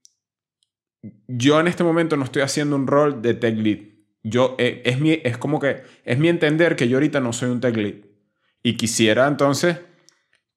yo 1.28 1.60
en 1.60 1.68
este 1.68 1.84
momento 1.84 2.16
no 2.16 2.24
estoy 2.24 2.44
haciendo 2.44 2.78
un 2.78 2.88
rol 2.88 3.22
de 3.22 3.34
tech 3.34 3.58
lead. 3.58 3.97
Yo, 4.30 4.56
eh, 4.58 4.82
es, 4.86 5.00
mi, 5.00 5.20
es 5.24 5.38
como 5.38 5.60
que 5.60 5.84
es 6.04 6.18
mi 6.18 6.30
entender 6.30 6.76
que 6.76 6.88
yo 6.88 6.98
ahorita 6.98 7.20
no 7.20 7.34
soy 7.34 7.50
un 7.50 7.62
tech 7.62 7.76
lead. 7.76 7.96
Y 8.64 8.76
quisiera 8.76 9.28
entonces 9.28 9.78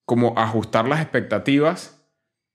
como 0.05 0.35
ajustar 0.37 0.89
las 0.89 1.01
expectativas 1.01 2.05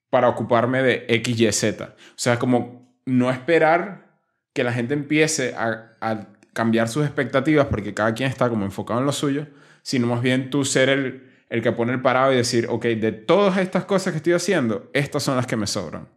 para 0.09 0.29
ocuparme 0.29 0.81
de 0.81 1.05
X, 1.07 1.39
Y, 1.39 1.51
Z. 1.51 1.85
O 1.85 2.13
sea, 2.15 2.37
como 2.37 2.99
no 3.05 3.31
esperar 3.31 4.19
que 4.53 4.63
la 4.63 4.73
gente 4.73 4.93
empiece 4.93 5.53
a, 5.55 6.27
cambiar 6.53 6.87
sus 6.87 7.05
expectativas 7.05 7.67
porque 7.67 7.93
cada 7.93 8.13
quien 8.13 8.29
está 8.29 8.49
como 8.49 8.63
enfocado 8.63 9.01
en 9.01 9.05
lo 9.05 9.11
suyo, 9.11 9.47
sino 9.81 10.07
más 10.07 10.21
bien 10.21 10.49
tú 10.49 10.63
ser 10.63 10.87
el, 10.87 11.29
el 11.49 11.61
que 11.61 11.73
pone 11.73 11.91
el 11.91 12.01
parado 12.01 12.31
y 12.31 12.37
decir, 12.37 12.67
ok, 12.69 12.85
de 12.85 13.11
todas 13.11 13.57
estas 13.57 13.83
cosas 13.83 14.13
que 14.13 14.17
estoy 14.17 14.33
haciendo, 14.33 14.89
estas 14.93 15.23
son 15.23 15.35
las 15.35 15.47
que 15.47 15.57
me 15.57 15.67
sobran. 15.67 16.07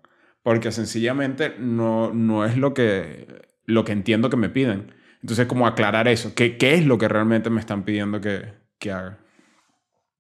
Porque 0.43 0.71
sencillamente 0.71 1.55
no, 1.59 2.13
no 2.13 2.45
es 2.45 2.57
lo 2.57 2.73
que, 2.73 3.38
lo 3.69 3.85
que 3.85 3.93
entiendo 3.93 4.31
que 4.31 4.37
me 4.37 4.49
piden. 4.49 4.95
Entonces, 5.21 5.47
como 5.47 5.67
aclarar 5.67 6.09
eso, 6.09 6.35
¿qué, 6.35 6.57
qué 6.57 6.75
es 6.75 6.87
lo 6.87 6.97
que 6.97 7.07
realmente 7.07 7.51
me 7.51 7.61
están 7.61 7.85
pidiendo 7.85 8.21
que, 8.21 8.55
que 8.79 8.91
haga? 8.91 9.19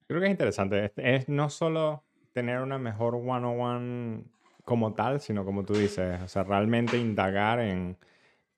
Creo 0.06 0.20
que 0.20 0.26
es 0.26 0.30
interesante. 0.30 0.92
Es, 0.96 1.28
no 1.30 1.48
solo 1.48 2.04
tener 2.32 2.60
una 2.60 2.78
mejor 2.78 3.14
one-on-one 3.14 4.24
como 4.64 4.92
tal, 4.92 5.20
sino 5.20 5.46
como 5.46 5.64
tú 5.64 5.72
dices, 5.74 6.20
o 6.22 6.28
sea, 6.28 6.44
realmente 6.44 6.98
indagar 6.98 7.60
en 7.60 7.96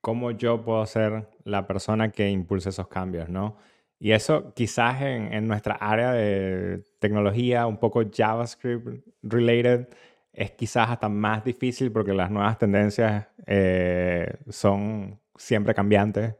cómo 0.00 0.32
yo 0.32 0.60
puedo 0.62 0.84
ser 0.86 1.28
la 1.44 1.68
persona 1.68 2.10
que 2.10 2.28
impulse 2.28 2.70
esos 2.70 2.88
cambios, 2.88 3.28
¿no? 3.28 3.58
Y 4.00 4.10
eso 4.10 4.52
quizás 4.54 5.02
en, 5.02 5.32
en, 5.32 5.46
nuestra 5.46 5.74
área 5.74 6.12
de 6.12 6.82
tecnología, 6.98 7.66
un 7.66 7.76
poco 7.76 8.02
JavaScript 8.10 9.06
related, 9.22 9.86
es 10.32 10.52
quizás 10.52 10.90
hasta 10.90 11.08
más 11.08 11.44
difícil 11.44 11.92
porque 11.92 12.12
las 12.14 12.30
nuevas 12.30 12.58
tendencias 12.58 13.26
eh, 13.46 14.32
son 14.48 15.20
siempre 15.36 15.74
cambiantes. 15.74 16.36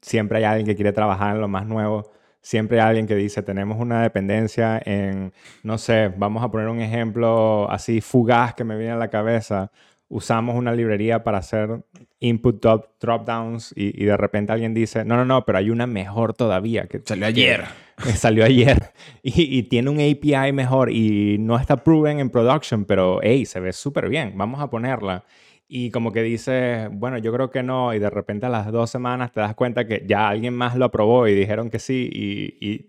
Siempre 0.00 0.38
hay 0.38 0.44
alguien 0.44 0.66
que 0.66 0.74
quiere 0.74 0.92
trabajar 0.92 1.34
en 1.34 1.40
lo 1.40 1.48
más 1.48 1.66
nuevo. 1.66 2.10
Siempre 2.40 2.80
hay 2.80 2.88
alguien 2.88 3.06
que 3.06 3.14
dice, 3.16 3.42
tenemos 3.42 3.78
una 3.78 4.02
dependencia 4.02 4.80
en, 4.84 5.32
no 5.62 5.78
sé, 5.78 6.08
vamos 6.16 6.42
a 6.42 6.50
poner 6.50 6.68
un 6.68 6.80
ejemplo 6.80 7.70
así 7.70 8.00
fugaz 8.00 8.54
que 8.54 8.64
me 8.64 8.76
viene 8.76 8.92
a 8.92 8.96
la 8.96 9.08
cabeza 9.08 9.70
usamos 10.08 10.56
una 10.56 10.72
librería 10.72 11.22
para 11.22 11.38
hacer 11.38 11.82
input 12.18 12.62
drop, 12.62 13.26
downs 13.26 13.72
y, 13.76 14.04
de 14.04 14.16
repente 14.16 14.52
alguien 14.52 14.74
dice, 14.74 15.04
no, 15.04 15.16
no, 15.16 15.24
no, 15.24 15.44
pero 15.44 15.58
hay 15.58 15.70
una 15.70 15.86
mejor 15.86 16.34
todavía. 16.34 16.86
Que, 16.86 17.00
salió 17.04 17.26
ayer. 17.26 17.64
salió 18.14 18.44
ayer 18.44 18.92
y, 19.22 19.62
tiene 19.64 19.90
un 19.90 19.96
API 19.96 20.52
mejor 20.52 20.90
y 20.90 21.36
no 21.38 21.58
está 21.58 21.76
proven 21.76 22.20
en 22.20 22.30
production, 22.30 22.84
pero 22.84 23.20
hey, 23.22 23.44
se 23.44 23.60
ve 23.60 23.72
súper 23.72 24.08
bien, 24.08 24.32
vamos 24.36 24.60
a 24.60 24.70
ponerla. 24.70 25.24
Y 25.70 25.90
como 25.90 26.12
que 26.12 26.22
dice, 26.22 26.88
bueno, 26.90 27.18
yo 27.18 27.30
creo 27.30 27.50
que 27.50 27.62
no, 27.62 27.92
y 27.92 27.98
de 27.98 28.08
repente 28.08 28.46
a 28.46 28.48
las 28.48 28.72
dos 28.72 28.88
semanas 28.88 29.32
te 29.32 29.40
das 29.40 29.54
cuenta 29.54 29.86
que 29.86 30.02
ya 30.06 30.28
alguien 30.28 30.54
más 30.54 30.74
lo 30.76 30.86
aprobó 30.86 31.28
y 31.28 31.34
dijeron 31.34 31.68
que 31.68 31.78
sí, 31.78 32.08
y, 32.10 32.66
y 32.66 32.88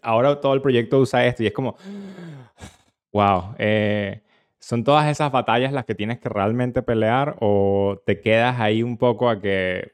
ahora 0.00 0.40
todo 0.40 0.54
el 0.54 0.62
proyecto 0.62 1.00
usa 1.00 1.26
esto, 1.26 1.42
y 1.42 1.46
es 1.48 1.52
como, 1.52 1.74
wow. 3.12 3.56
Eh, 3.58 4.22
¿Son 4.60 4.84
todas 4.84 5.10
esas 5.10 5.32
batallas 5.32 5.72
las 5.72 5.86
que 5.86 5.94
tienes 5.94 6.18
que 6.20 6.28
realmente 6.28 6.82
pelear 6.82 7.36
o 7.40 8.02
te 8.06 8.20
quedas 8.20 8.60
ahí 8.60 8.82
un 8.82 8.98
poco 8.98 9.30
a 9.30 9.40
que 9.40 9.92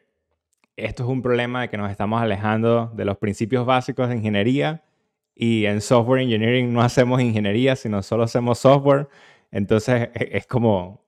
esto 0.76 1.04
es 1.04 1.08
un 1.08 1.22
problema 1.22 1.62
de 1.62 1.70
que 1.70 1.78
nos 1.78 1.90
estamos 1.90 2.20
alejando 2.20 2.92
de 2.94 3.04
los 3.04 3.16
principios 3.18 3.64
básicos 3.64 4.08
de 4.08 4.16
ingeniería 4.16 4.82
y 5.34 5.66
en 5.66 5.80
software 5.80 6.22
engineering 6.22 6.72
no 6.72 6.82
hacemos 6.82 7.20
ingeniería, 7.22 7.76
sino 7.76 8.02
solo 8.02 8.24
hacemos 8.24 8.58
software? 8.58 9.08
Entonces 9.52 10.10
e-, 10.14 10.30
es 10.32 10.46
como, 10.46 11.05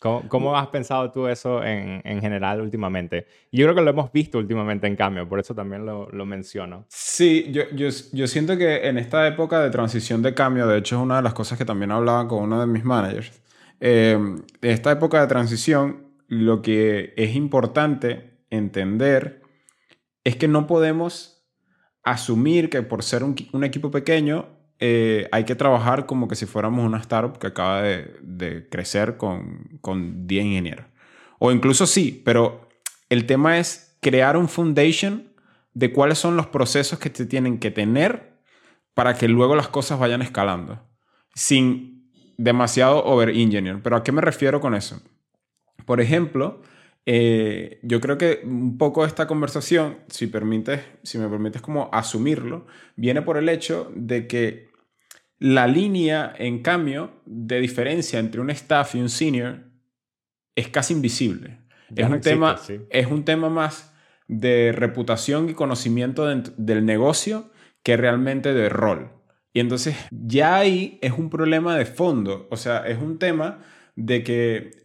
¿Cómo, 0.00 0.54
has 0.54 0.66
pensado 0.66 1.10
tú 1.10 1.28
eso 1.28 1.64
en, 1.64 2.20
general 2.20 2.60
últimamente? 2.60 3.26
Yo 3.50 3.64
creo 3.64 3.74
que 3.74 3.80
lo 3.80 3.90
hemos 3.90 4.12
visto 4.12 4.36
últimamente 4.36 4.86
en 4.86 4.96
cambio, 4.96 5.26
por 5.26 5.40
eso 5.40 5.54
también 5.54 5.86
lo, 5.86 6.26
menciono. 6.26 6.84
Sí, 6.88 7.46
yo, 7.50 7.62
yo, 7.74 7.88
yo, 8.12 8.26
siento 8.26 8.58
que 8.58 8.86
en 8.86 8.98
esta 8.98 9.26
época 9.26 9.60
de 9.60 9.70
transición 9.70 10.20
de 10.20 10.34
cambio, 10.34 10.66
de 10.66 10.78
hecho 10.78 10.96
es 10.96 11.02
una 11.02 11.16
de 11.16 11.22
las 11.22 11.32
cosas 11.32 11.56
que 11.56 11.64
también 11.64 11.90
hablaba 11.90 12.28
con 12.28 12.42
uno 12.42 12.60
de 12.60 12.66
mis 12.66 12.84
managers, 12.84 13.40
eh, 13.80 14.12
en 14.12 14.44
esta 14.60 14.92
época 14.92 15.20
de 15.22 15.26
transición 15.26 16.04
lo 16.28 16.60
que 16.60 17.14
es 17.16 17.34
importante 17.34 18.40
entender 18.50 19.42
es 20.22 20.36
que 20.36 20.48
no 20.48 20.66
podemos 20.66 21.46
asumir 22.02 22.68
que 22.68 22.82
por 22.82 23.02
ser 23.02 23.24
un, 23.24 23.34
un 23.52 23.64
equipo 23.64 23.90
pequeño 23.90 24.48
eh, 24.80 25.28
hay 25.32 25.44
que 25.44 25.54
trabajar 25.54 26.06
como 26.06 26.28
que 26.28 26.36
si 26.36 26.46
fuéramos 26.46 26.84
una 26.84 26.98
startup 26.98 27.38
que 27.38 27.46
acaba 27.46 27.82
de, 27.82 28.66
crecer 28.70 29.16
con, 29.16 29.78
con 29.80 30.26
10 30.26 30.44
ingenieros. 30.44 30.86
O 31.38 31.52
incluso 31.52 31.86
sí, 31.86 32.22
pero 32.24 32.68
el 33.08 33.26
tema 33.26 33.58
es 33.58 33.96
crear 34.00 34.36
un 34.36 34.48
foundation 34.48 35.32
de 35.72 35.92
cuáles 35.92 36.18
son 36.18 36.36
los 36.36 36.46
procesos 36.46 36.98
que 36.98 37.10
se 37.12 37.26
tienen 37.26 37.58
que 37.58 37.70
tener 37.70 38.34
para 38.94 39.14
que 39.14 39.28
luego 39.28 39.56
las 39.56 39.68
cosas 39.68 39.98
vayan 39.98 40.22
escalando, 40.22 40.80
sin 41.34 42.10
demasiado 42.38 43.04
over-engineer. 43.04 43.82
Pero 43.82 43.96
¿a 43.96 44.02
qué 44.02 44.12
me 44.12 44.20
refiero 44.20 44.60
con 44.60 44.74
eso? 44.74 45.02
Por 45.84 46.00
ejemplo, 46.00 46.62
eh, 47.06 47.80
yo 47.82 48.00
creo 48.00 48.16
que 48.16 48.40
un 48.44 48.78
poco 48.78 49.04
esta 49.04 49.26
conversación, 49.26 49.98
si, 50.08 50.26
permites, 50.26 50.80
si 51.02 51.18
me 51.18 51.28
permites 51.28 51.60
como 51.60 51.90
asumirlo, 51.92 52.66
viene 52.96 53.22
por 53.22 53.36
el 53.36 53.48
hecho 53.48 53.92
de 53.94 54.26
que 54.26 54.68
la 55.38 55.66
línea, 55.66 56.32
en 56.38 56.62
cambio, 56.62 57.20
de 57.26 57.60
diferencia 57.60 58.18
entre 58.18 58.40
un 58.40 58.50
staff 58.50 58.94
y 58.94 59.00
un 59.00 59.10
senior 59.10 59.64
es 60.54 60.68
casi 60.68 60.94
invisible. 60.94 61.58
es, 61.94 62.08
un 62.08 62.20
tema, 62.20 62.58
es 62.90 63.06
un 63.06 63.24
tema 63.24 63.50
más 63.50 63.92
de 64.26 64.72
reputación 64.72 65.50
y 65.50 65.54
conocimiento 65.54 66.26
del 66.26 66.86
negocio 66.86 67.50
que 67.82 67.96
realmente 67.96 68.54
de 68.54 68.70
rol. 68.70 69.10
Y 69.52 69.60
entonces 69.60 69.94
ya 70.10 70.56
ahí 70.56 70.98
es 71.02 71.12
un 71.12 71.28
problema 71.28 71.76
de 71.76 71.84
fondo, 71.84 72.48
o 72.50 72.56
sea, 72.56 72.78
es 72.86 72.98
un 72.98 73.18
tema 73.18 73.62
de 73.94 74.24
que 74.24 74.83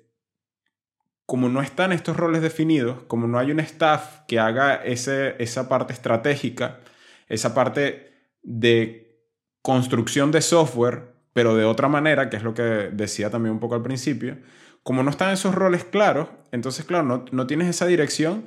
como 1.29 1.47
no 1.47 1.61
están 1.61 1.91
estos 1.91 2.17
roles 2.17 2.41
definidos, 2.41 3.03
como 3.03 3.27
no 3.27 3.37
hay 3.37 3.51
un 3.51 3.59
staff 3.59 4.21
que 4.27 4.39
haga 4.39 4.73
ese, 4.77 5.35
esa 5.37 5.69
parte 5.69 5.93
estratégica, 5.93 6.79
esa 7.27 7.53
parte 7.53 8.11
de 8.41 9.21
construcción 9.61 10.31
de 10.31 10.41
software, 10.41 11.13
pero 11.33 11.55
de 11.55 11.65
otra 11.65 11.87
manera, 11.87 12.31
que 12.31 12.37
es 12.37 12.41
lo 12.41 12.55
que 12.55 12.63
decía 12.63 13.29
también 13.29 13.53
un 13.53 13.59
poco 13.59 13.75
al 13.75 13.83
principio, 13.83 14.39
como 14.81 15.03
no 15.03 15.11
están 15.11 15.31
esos 15.31 15.53
roles 15.53 15.83
claros, 15.83 16.29
entonces, 16.51 16.83
claro, 16.83 17.03
no, 17.03 17.25
no 17.31 17.45
tienes 17.45 17.67
esa 17.67 17.85
dirección 17.85 18.45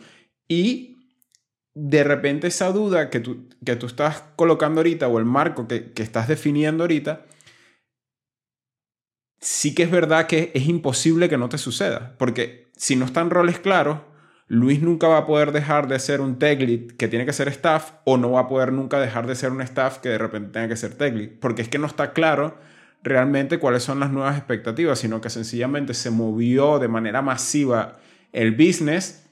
y 0.48 0.96
de 1.74 2.02
repente 2.02 2.48
esa 2.48 2.72
duda 2.72 3.10
que 3.10 3.20
tú, 3.20 3.48
que 3.64 3.76
tú 3.76 3.86
estás 3.86 4.24
colocando 4.34 4.80
ahorita 4.80 5.06
o 5.06 5.20
el 5.20 5.24
marco 5.24 5.68
que, 5.68 5.92
que 5.92 6.02
estás 6.02 6.26
definiendo 6.26 6.82
ahorita, 6.82 7.26
sí 9.42 9.75
que 9.75 9.82
es 9.82 9.90
verdad 9.90 10.28
que 10.28 10.52
es 10.54 10.66
imposible 10.66 11.28
que 11.28 11.37
no 11.37 11.49
te 11.49 11.58
suceda, 11.58 12.14
porque 12.16 12.70
si 12.76 12.96
no 12.96 13.04
están 13.04 13.28
roles 13.28 13.58
claros, 13.58 13.99
Luis 14.46 14.80
nunca 14.80 15.08
va 15.08 15.18
a 15.18 15.26
poder 15.26 15.50
dejar 15.50 15.88
de 15.88 15.99
ser 15.99 16.20
un 16.20 16.38
tech 16.38 16.61
lead 16.61 16.92
que 16.96 17.08
tiene 17.08 17.26
que 17.26 17.32
ser 17.32 17.49
staff 17.49 17.92
o 18.04 18.16
no 18.16 18.32
va 18.32 18.40
a 18.40 18.49
poder 18.49 18.72
nunca 18.72 19.00
dejar 19.00 19.26
de 19.26 19.34
ser 19.34 19.50
un 19.50 19.61
staff 19.61 19.99
que 19.99 20.11
de 20.11 20.18
repente 20.18 20.52
tenga 20.52 20.68
que 20.68 20.76
ser 20.76 20.94
tech 20.94 21.14
lead, 21.14 21.30
porque 21.40 21.62
es 21.62 21.68
que 21.68 21.78
no 21.78 21.87
está 21.87 22.12
claro 22.12 22.56
realmente 23.02 23.58
cuáles 23.58 23.82
son 23.82 23.99
las 23.99 24.12
nuevas 24.12 24.37
expectativas, 24.37 25.00
sino 25.00 25.20
que 25.20 25.28
sencillamente 25.28 25.92
se 25.92 26.11
movió 26.11 26.78
de 26.78 26.87
manera 26.87 27.20
masiva 27.20 27.99
el 28.32 28.52
business, 28.52 29.28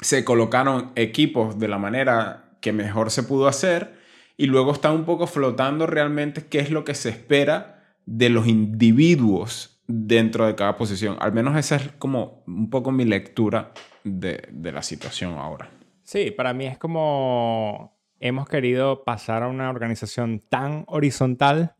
se 0.00 0.24
colocaron 0.24 0.90
equipos 0.96 1.58
de 1.60 1.68
la 1.68 1.78
manera 1.78 2.56
que 2.60 2.72
mejor 2.72 3.12
se 3.12 3.22
pudo 3.22 3.46
hacer 3.46 3.94
y 4.36 4.46
luego 4.46 4.72
está 4.72 4.90
un 4.90 5.04
poco 5.04 5.28
flotando 5.28 5.86
realmente 5.86 6.46
qué 6.46 6.58
es 6.58 6.70
lo 6.70 6.84
que 6.84 6.94
se 6.94 7.10
espera 7.10 7.75
de 8.06 8.30
los 8.30 8.46
individuos 8.46 9.82
dentro 9.86 10.46
de 10.46 10.54
cada 10.54 10.76
posición. 10.76 11.16
Al 11.20 11.32
menos 11.32 11.56
esa 11.56 11.76
es 11.76 11.88
como 11.98 12.42
un 12.46 12.70
poco 12.70 12.92
mi 12.92 13.04
lectura 13.04 13.72
de, 14.04 14.48
la 14.72 14.82
situación 14.82 15.34
ahora. 15.34 15.68
Sí, 16.02 16.30
para 16.30 16.54
mí 16.54 16.66
es 16.66 16.78
como 16.78 17.96
hemos 18.20 18.48
querido 18.48 19.04
pasar 19.04 19.42
a 19.42 19.48
una 19.48 19.68
organización 19.68 20.40
tan 20.48 20.84
horizontal 20.86 21.74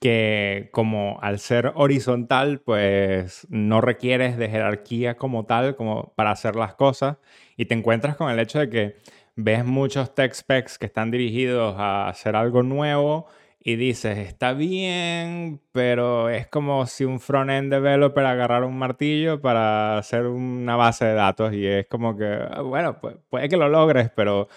que 0.00 0.70
como 0.72 1.18
al 1.20 1.38
ser 1.38 1.72
horizontal, 1.74 2.60
pues 2.60 3.46
no 3.50 3.80
requieres 3.80 4.38
de 4.38 4.48
jerarquía 4.48 5.16
como 5.16 5.44
tal, 5.44 5.76
como 5.76 6.14
para 6.16 6.30
hacer 6.30 6.56
las 6.56 6.74
cosas, 6.74 7.18
y 7.56 7.66
te 7.66 7.74
encuentras 7.74 8.16
con 8.16 8.30
el 8.30 8.38
hecho 8.38 8.58
de 8.58 8.70
que 8.70 8.96
ves 9.36 9.64
muchos 9.64 10.14
tech 10.14 10.32
specs 10.32 10.78
que 10.78 10.86
están 10.86 11.10
dirigidos 11.10 11.74
a 11.78 12.08
hacer 12.08 12.34
algo 12.34 12.62
nuevo 12.62 13.26
y 13.62 13.76
dices, 13.76 14.18
está 14.18 14.54
bien, 14.54 15.60
pero 15.72 16.30
es 16.30 16.46
como 16.48 16.86
si 16.86 17.04
un 17.04 17.20
front-end 17.20 17.72
developer 17.72 18.24
agarrara 18.24 18.64
un 18.66 18.78
martillo 18.78 19.40
para 19.42 19.98
hacer 19.98 20.26
una 20.26 20.76
base 20.76 21.04
de 21.04 21.14
datos 21.14 21.52
y 21.52 21.66
es 21.66 21.86
como 21.86 22.16
que, 22.16 22.26
ah, 22.26 22.62
bueno, 22.62 22.98
pues, 23.00 23.16
puede 23.28 23.50
que 23.50 23.58
lo 23.58 23.68
logres, 23.68 24.10
pero 24.16 24.48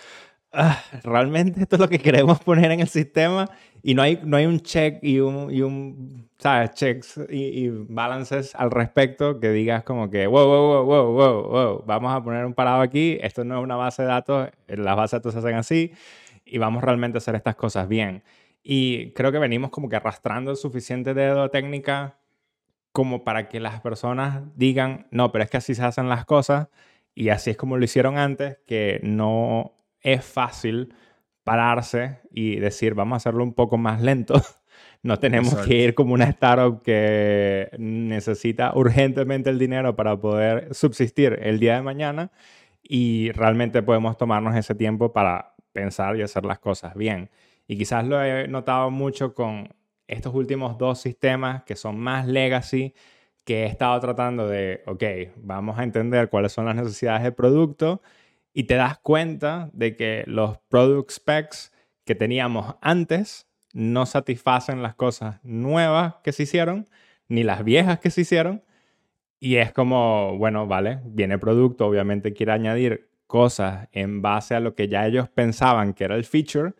ah, 0.53 0.81
realmente 1.03 1.61
esto 1.61 1.75
es 1.75 1.81
lo 1.81 1.89
que 1.89 1.99
queremos 1.99 2.39
poner 2.39 2.71
en 2.71 2.79
el 2.79 2.87
sistema 2.87 3.49
y 3.81 3.93
no 3.93 4.03
hay, 4.03 4.19
no 4.23 4.37
hay 4.37 4.45
un 4.45 4.61
check 4.61 4.99
y 5.03 5.19
un, 5.19 5.51
y 5.51 5.61
un 5.61 6.29
¿sabes? 6.37 6.71
Checks 6.73 7.19
y, 7.29 7.65
y, 7.65 7.69
balances 7.69 8.55
al 8.55 8.71
respecto 8.71 9.39
que 9.39 9.49
digas 9.51 9.83
como 9.83 10.09
que, 10.09 10.27
wow, 10.27 10.45
wow, 10.47 10.67
wow, 10.67 10.85
wow, 10.85 11.13
wow, 11.13 11.49
wow, 11.49 11.83
vamos 11.85 12.13
a 12.13 12.23
poner 12.23 12.45
un 12.45 12.53
parado 12.53 12.81
aquí, 12.81 13.17
esto 13.21 13.43
no 13.43 13.57
es 13.57 13.63
una 13.63 13.75
base 13.75 14.03
de 14.03 14.07
datos, 14.07 14.49
las 14.67 14.95
bases 14.95 15.11
de 15.11 15.17
datos 15.19 15.33
se 15.33 15.39
hacen 15.39 15.55
así 15.55 15.93
y 16.45 16.57
vamos 16.57 16.83
realmente 16.83 17.17
a 17.17 17.19
hacer 17.19 17.35
estas 17.35 17.55
cosas 17.55 17.87
bien. 17.87 18.23
Y 18.63 19.11
creo 19.11 19.31
que 19.31 19.39
venimos 19.39 19.69
como 19.71 19.89
que 19.89 19.97
arrastrando 19.97 20.51
el 20.51 20.57
suficiente 20.57 21.13
dedo 21.13 21.49
técnica 21.49 22.17
como 22.93 23.23
para 23.23 23.49
que 23.49 23.59
las 23.59 23.81
personas 23.81 24.43
digan, 24.55 25.07
no, 25.11 25.31
pero 25.31 25.43
es 25.43 25.49
que 25.49 25.57
así 25.57 25.75
se 25.75 25.83
hacen 25.83 26.09
las 26.09 26.25
cosas 26.25 26.69
y 27.15 27.29
así 27.29 27.49
es 27.51 27.57
como 27.57 27.77
lo 27.77 27.83
hicieron 27.83 28.17
antes, 28.17 28.59
que 28.65 28.99
no 29.03 29.73
es 30.01 30.23
fácil 30.23 30.93
pararse 31.43 32.19
y 32.31 32.57
decir, 32.57 32.93
vamos 32.93 33.15
a 33.15 33.17
hacerlo 33.17 33.43
un 33.43 33.53
poco 33.53 33.77
más 33.77 34.01
lento. 34.01 34.35
No 35.03 35.19
tenemos 35.19 35.55
que 35.67 35.75
ir 35.75 35.95
como 35.95 36.13
una 36.13 36.23
startup 36.29 36.81
que 36.81 37.69
necesita 37.77 38.71
urgentemente 38.73 39.49
el 39.49 39.59
dinero 39.59 39.97
para 39.97 40.17
poder 40.17 40.73
subsistir 40.73 41.39
el 41.41 41.59
día 41.59 41.75
de 41.75 41.81
mañana 41.81 42.31
y 42.81 43.31
realmente 43.33 43.83
podemos 43.83 44.17
tomarnos 44.17 44.55
ese 44.55 44.75
tiempo 44.75 45.11
para 45.11 45.55
pensar 45.73 46.15
y 46.15 46.21
hacer 46.21 46.45
las 46.45 46.59
cosas 46.59 46.95
bien. 46.95 47.29
Y 47.67 47.77
quizás 47.77 48.05
lo 48.05 48.21
he 48.23 48.47
notado 48.47 48.91
mucho 48.91 49.33
con 49.33 49.69
estos 50.07 50.33
últimos 50.33 50.77
dos 50.77 50.99
sistemas 50.99 51.63
que 51.63 51.75
son 51.75 51.97
más 51.99 52.27
legacy, 52.27 52.93
que 53.43 53.63
he 53.63 53.65
estado 53.65 53.99
tratando 53.99 54.47
de, 54.47 54.83
ok, 54.85 55.03
vamos 55.37 55.77
a 55.77 55.83
entender 55.83 56.29
cuáles 56.29 56.51
son 56.53 56.65
las 56.65 56.75
necesidades 56.75 57.23
del 57.23 57.33
producto 57.33 58.01
y 58.53 58.63
te 58.63 58.75
das 58.75 58.99
cuenta 58.99 59.69
de 59.73 59.95
que 59.95 60.23
los 60.27 60.59
product 60.69 61.11
specs 61.11 61.71
que 62.05 62.15
teníamos 62.15 62.75
antes 62.81 63.47
no 63.73 64.05
satisfacen 64.05 64.83
las 64.83 64.95
cosas 64.95 65.39
nuevas 65.43 66.15
que 66.23 66.31
se 66.31 66.43
hicieron, 66.43 66.87
ni 67.27 67.43
las 67.43 67.63
viejas 67.63 67.99
que 67.99 68.11
se 68.11 68.21
hicieron. 68.21 68.63
Y 69.39 69.57
es 69.57 69.73
como, 69.73 70.37
bueno, 70.37 70.67
vale, 70.67 71.01
viene 71.05 71.37
producto, 71.39 71.87
obviamente 71.87 72.33
quiere 72.33 72.53
añadir 72.53 73.09
cosas 73.27 73.89
en 73.91 74.21
base 74.21 74.55
a 74.55 74.59
lo 74.59 74.75
que 74.75 74.87
ya 74.87 75.07
ellos 75.07 75.27
pensaban 75.29 75.93
que 75.93 76.03
era 76.05 76.15
el 76.15 76.23
feature 76.23 76.73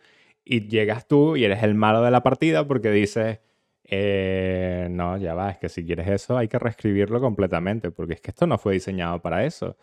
y 0.44 0.68
llegas 0.68 1.08
tú 1.08 1.36
y 1.36 1.44
eres 1.44 1.62
el 1.62 1.74
malo 1.74 2.02
de 2.02 2.10
la 2.10 2.22
partida 2.22 2.66
porque 2.66 2.90
dices, 2.90 3.40
eh, 3.84 4.88
no, 4.90 5.16
ya 5.16 5.34
va, 5.34 5.50
es 5.50 5.58
que 5.58 5.68
si 5.68 5.84
quieres 5.84 6.08
eso 6.08 6.36
hay 6.36 6.48
que 6.48 6.58
reescribirlo 6.58 7.20
completamente 7.20 7.90
porque 7.90 8.14
es 8.14 8.20
que 8.20 8.30
esto 8.30 8.46
no 8.46 8.58
fue 8.58 8.74
diseñado 8.74 9.20
para 9.20 9.44
eso. 9.44 9.76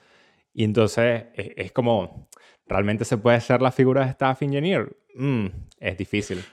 Y 0.54 0.64
entonces 0.64 1.26
es, 1.36 1.72
como, 1.72 2.28
¿realmente 2.68 3.06
se 3.06 3.18
puede 3.18 3.40
ser 3.40 3.62
la 3.62 3.72
figura 3.72 4.04
de 4.04 4.12
staff 4.12 4.42
engineer? 4.42 4.96
Mm, 5.16 5.46
es 5.80 5.98
difícil. 5.98 6.44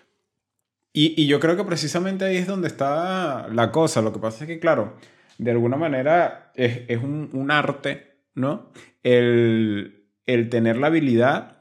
Y, 0.92 1.20
y, 1.20 1.26
yo 1.26 1.40
creo 1.40 1.56
que 1.56 1.64
precisamente 1.64 2.24
ahí 2.24 2.36
es 2.36 2.46
donde 2.46 2.68
está 2.68 3.48
la 3.48 3.70
cosa. 3.72 4.00
Lo 4.02 4.12
que 4.12 4.20
pasa 4.20 4.44
es 4.44 4.48
que, 4.48 4.58
claro, 4.58 4.94
de 5.36 5.50
alguna 5.50 5.76
manera 5.76 6.52
es, 6.54 6.82
es 6.88 7.02
un, 7.02 7.30
un, 7.32 7.50
arte, 7.50 8.20
¿no? 8.34 8.70
El, 9.02 10.06
el 10.26 10.48
tener 10.48 10.76
la 10.76 10.88
habilidad 10.88 11.57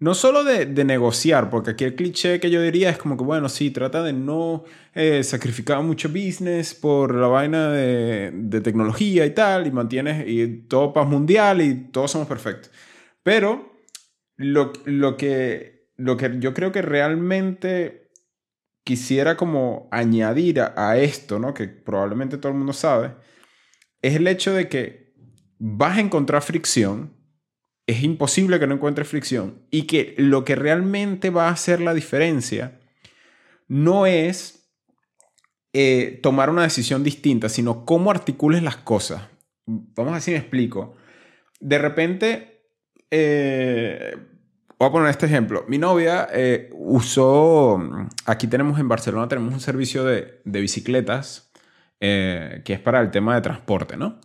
no 0.00 0.14
solo 0.14 0.44
de, 0.44 0.66
negociar, 0.84 1.50
porque 1.50 1.72
aquí 1.72 1.84
el 1.84 1.96
cliché 1.96 2.38
que 2.38 2.50
yo 2.50 2.62
diría 2.62 2.90
es 2.90 2.98
como 2.98 3.16
que, 3.16 3.24
bueno, 3.24 3.48
sí, 3.48 3.70
trata 3.70 4.02
de 4.02 4.12
no 4.12 4.64
eh, 4.94 5.24
sacrificar 5.24 5.82
mucho 5.82 6.08
business 6.08 6.74
por 6.74 7.14
la 7.14 7.26
vaina 7.26 7.70
de, 7.70 8.60
tecnología 8.62 9.26
y 9.26 9.30
tal, 9.30 9.66
y 9.66 9.72
mantienes 9.72 10.24
y 10.28 10.46
todo 10.68 10.92
paz 10.92 11.08
mundial 11.08 11.60
y 11.60 11.74
todos 11.90 12.12
somos 12.12 12.28
perfectos. 12.28 12.70
Pero 13.24 13.72
lo, 14.36 14.72
lo, 14.84 15.16
que, 15.16 15.90
lo 15.96 16.16
que 16.16 16.36
yo 16.38 16.54
creo 16.54 16.70
que 16.70 16.82
realmente 16.82 18.10
quisiera 18.84 19.36
como 19.36 19.88
añadir 19.90 20.60
a, 20.60 20.74
a 20.76 20.96
esto, 20.96 21.40
¿no? 21.40 21.54
que 21.54 21.66
probablemente 21.66 22.38
todo 22.38 22.52
el 22.52 22.58
mundo 22.58 22.72
sabe, 22.72 23.16
es 24.00 24.14
el 24.14 24.28
hecho 24.28 24.54
de 24.54 24.68
que 24.68 25.12
vas 25.58 25.98
a 25.98 26.00
encontrar 26.00 26.40
fricción 26.42 27.17
es 27.88 28.02
imposible 28.02 28.60
que 28.60 28.66
no 28.66 28.74
encuentres 28.74 29.08
fricción 29.08 29.62
y 29.70 29.84
que 29.86 30.14
lo 30.18 30.44
que 30.44 30.54
realmente 30.54 31.30
va 31.30 31.48
a 31.48 31.52
hacer 31.52 31.80
la 31.80 31.94
diferencia 31.94 32.78
no 33.66 34.04
es 34.04 34.70
eh, 35.72 36.20
tomar 36.22 36.50
una 36.50 36.62
decisión 36.62 37.02
distinta, 37.02 37.48
sino 37.48 37.86
cómo 37.86 38.10
articules 38.10 38.62
las 38.62 38.76
cosas. 38.76 39.22
Vamos 39.64 40.12
a 40.12 40.20
si 40.20 40.32
me 40.32 40.36
explico. 40.36 40.96
De 41.60 41.78
repente, 41.78 42.66
eh, 43.10 44.14
voy 44.78 44.88
a 44.88 44.92
poner 44.92 45.08
este 45.08 45.24
ejemplo. 45.24 45.64
Mi 45.66 45.78
novia 45.78 46.28
eh, 46.30 46.68
usó, 46.74 47.80
aquí 48.26 48.48
tenemos 48.48 48.78
en 48.78 48.88
Barcelona, 48.88 49.28
tenemos 49.28 49.54
un 49.54 49.60
servicio 49.60 50.04
de 50.04 50.42
bicicletas 50.44 51.47
que 52.00 52.62
es 52.64 52.80
para 52.80 53.00
el 53.00 53.10
tema 53.10 53.34
de 53.34 53.40
transporte, 53.40 53.96
¿no? 53.96 54.20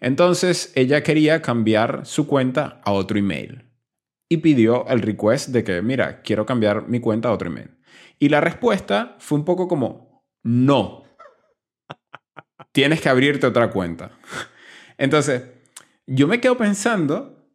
Entonces 0.00 0.72
ella 0.74 1.02
quería 1.02 1.42
cambiar 1.42 2.06
su 2.06 2.26
cuenta 2.26 2.80
a 2.84 2.92
otro 2.92 3.18
email 3.18 3.64
y 4.28 4.38
pidió 4.38 4.86
el 4.88 5.00
request 5.00 5.48
de 5.48 5.64
que, 5.64 5.82
mira, 5.82 6.22
quiero 6.22 6.46
cambiar 6.46 6.88
mi 6.88 7.00
cuenta 7.00 7.28
a 7.28 7.32
otro 7.32 7.48
email. 7.48 7.70
Y 8.18 8.28
la 8.28 8.40
respuesta 8.40 9.16
fue 9.18 9.38
un 9.38 9.44
poco 9.44 9.68
como, 9.68 10.24
no, 10.42 11.04
tienes 12.72 13.00
que 13.00 13.08
abrirte 13.08 13.46
otra 13.46 13.70
cuenta. 13.70 14.12
Entonces, 14.98 15.42
yo 16.06 16.26
me 16.26 16.40
quedo 16.40 16.56
pensando 16.56 17.48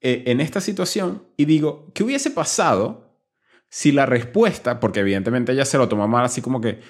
eh, 0.00 0.24
en 0.26 0.40
esta 0.40 0.60
situación 0.60 1.26
y 1.36 1.44
digo, 1.44 1.90
¿qué 1.94 2.04
hubiese 2.04 2.30
pasado 2.30 3.06
si 3.68 3.92
la 3.92 4.06
respuesta, 4.06 4.80
porque 4.80 5.00
evidentemente 5.00 5.52
ella 5.52 5.64
se 5.64 5.78
lo 5.78 5.88
tomó 5.88 6.06
mal 6.08 6.24
así 6.24 6.40
como 6.40 6.60
que, 6.60 6.80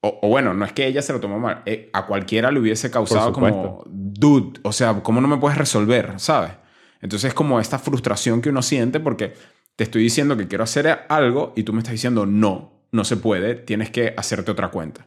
o, 0.00 0.28
bueno, 0.28 0.54
no 0.54 0.64
es 0.64 0.72
que 0.72 0.86
ella 0.86 1.02
se 1.02 1.12
lo 1.12 1.18
tomó 1.18 1.40
mal, 1.40 1.62
eh, 1.66 1.90
a 1.92 2.06
cualquiera 2.06 2.52
le 2.52 2.60
hubiese 2.60 2.90
causado 2.90 3.32
como, 3.32 3.82
dude, 3.86 4.60
o 4.62 4.72
sea, 4.72 5.02
¿cómo 5.02 5.20
no 5.20 5.26
me 5.26 5.38
puedes 5.38 5.58
resolver? 5.58 6.20
¿Sabes? 6.20 6.52
Entonces 7.00 7.28
es 7.28 7.34
como 7.34 7.58
esta 7.58 7.78
frustración 7.78 8.40
que 8.40 8.50
uno 8.50 8.62
siente 8.62 9.00
porque 9.00 9.34
te 9.74 9.84
estoy 9.84 10.02
diciendo 10.02 10.36
que 10.36 10.46
quiero 10.46 10.64
hacer 10.64 11.06
algo 11.08 11.52
y 11.56 11.64
tú 11.64 11.72
me 11.72 11.80
estás 11.80 11.92
diciendo 11.92 12.26
no, 12.26 12.84
no 12.92 13.04
se 13.04 13.16
puede, 13.16 13.56
tienes 13.56 13.90
que 13.90 14.14
hacerte 14.16 14.52
otra 14.52 14.68
cuenta. 14.68 15.06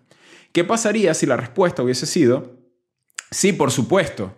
¿Qué 0.51 0.65
pasaría 0.65 1.13
si 1.13 1.25
la 1.25 1.37
respuesta 1.37 1.83
hubiese 1.83 2.05
sido, 2.05 2.57
sí, 3.29 3.53
por 3.53 3.71
supuesto, 3.71 4.35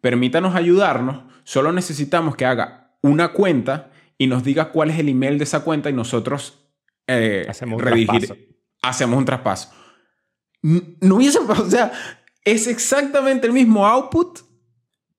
permítanos 0.00 0.54
ayudarnos, 0.54 1.24
solo 1.42 1.72
necesitamos 1.72 2.36
que 2.36 2.46
haga 2.46 2.92
una 3.00 3.32
cuenta 3.32 3.90
y 4.16 4.28
nos 4.28 4.44
diga 4.44 4.70
cuál 4.70 4.90
es 4.90 4.98
el 5.00 5.08
email 5.08 5.38
de 5.38 5.44
esa 5.44 5.60
cuenta 5.60 5.90
y 5.90 5.92
nosotros 5.92 6.68
eh, 7.08 7.46
hacemos, 7.48 7.82
un 7.82 8.48
hacemos 8.82 9.18
un 9.18 9.24
traspaso 9.24 9.70
no 10.62 11.16
hubiese, 11.16 11.38
o 11.48 11.70
sea, 11.70 11.92
es 12.44 12.66
exactamente 12.66 13.46
el 13.46 13.52
mismo 13.52 13.86
output, 13.86 14.40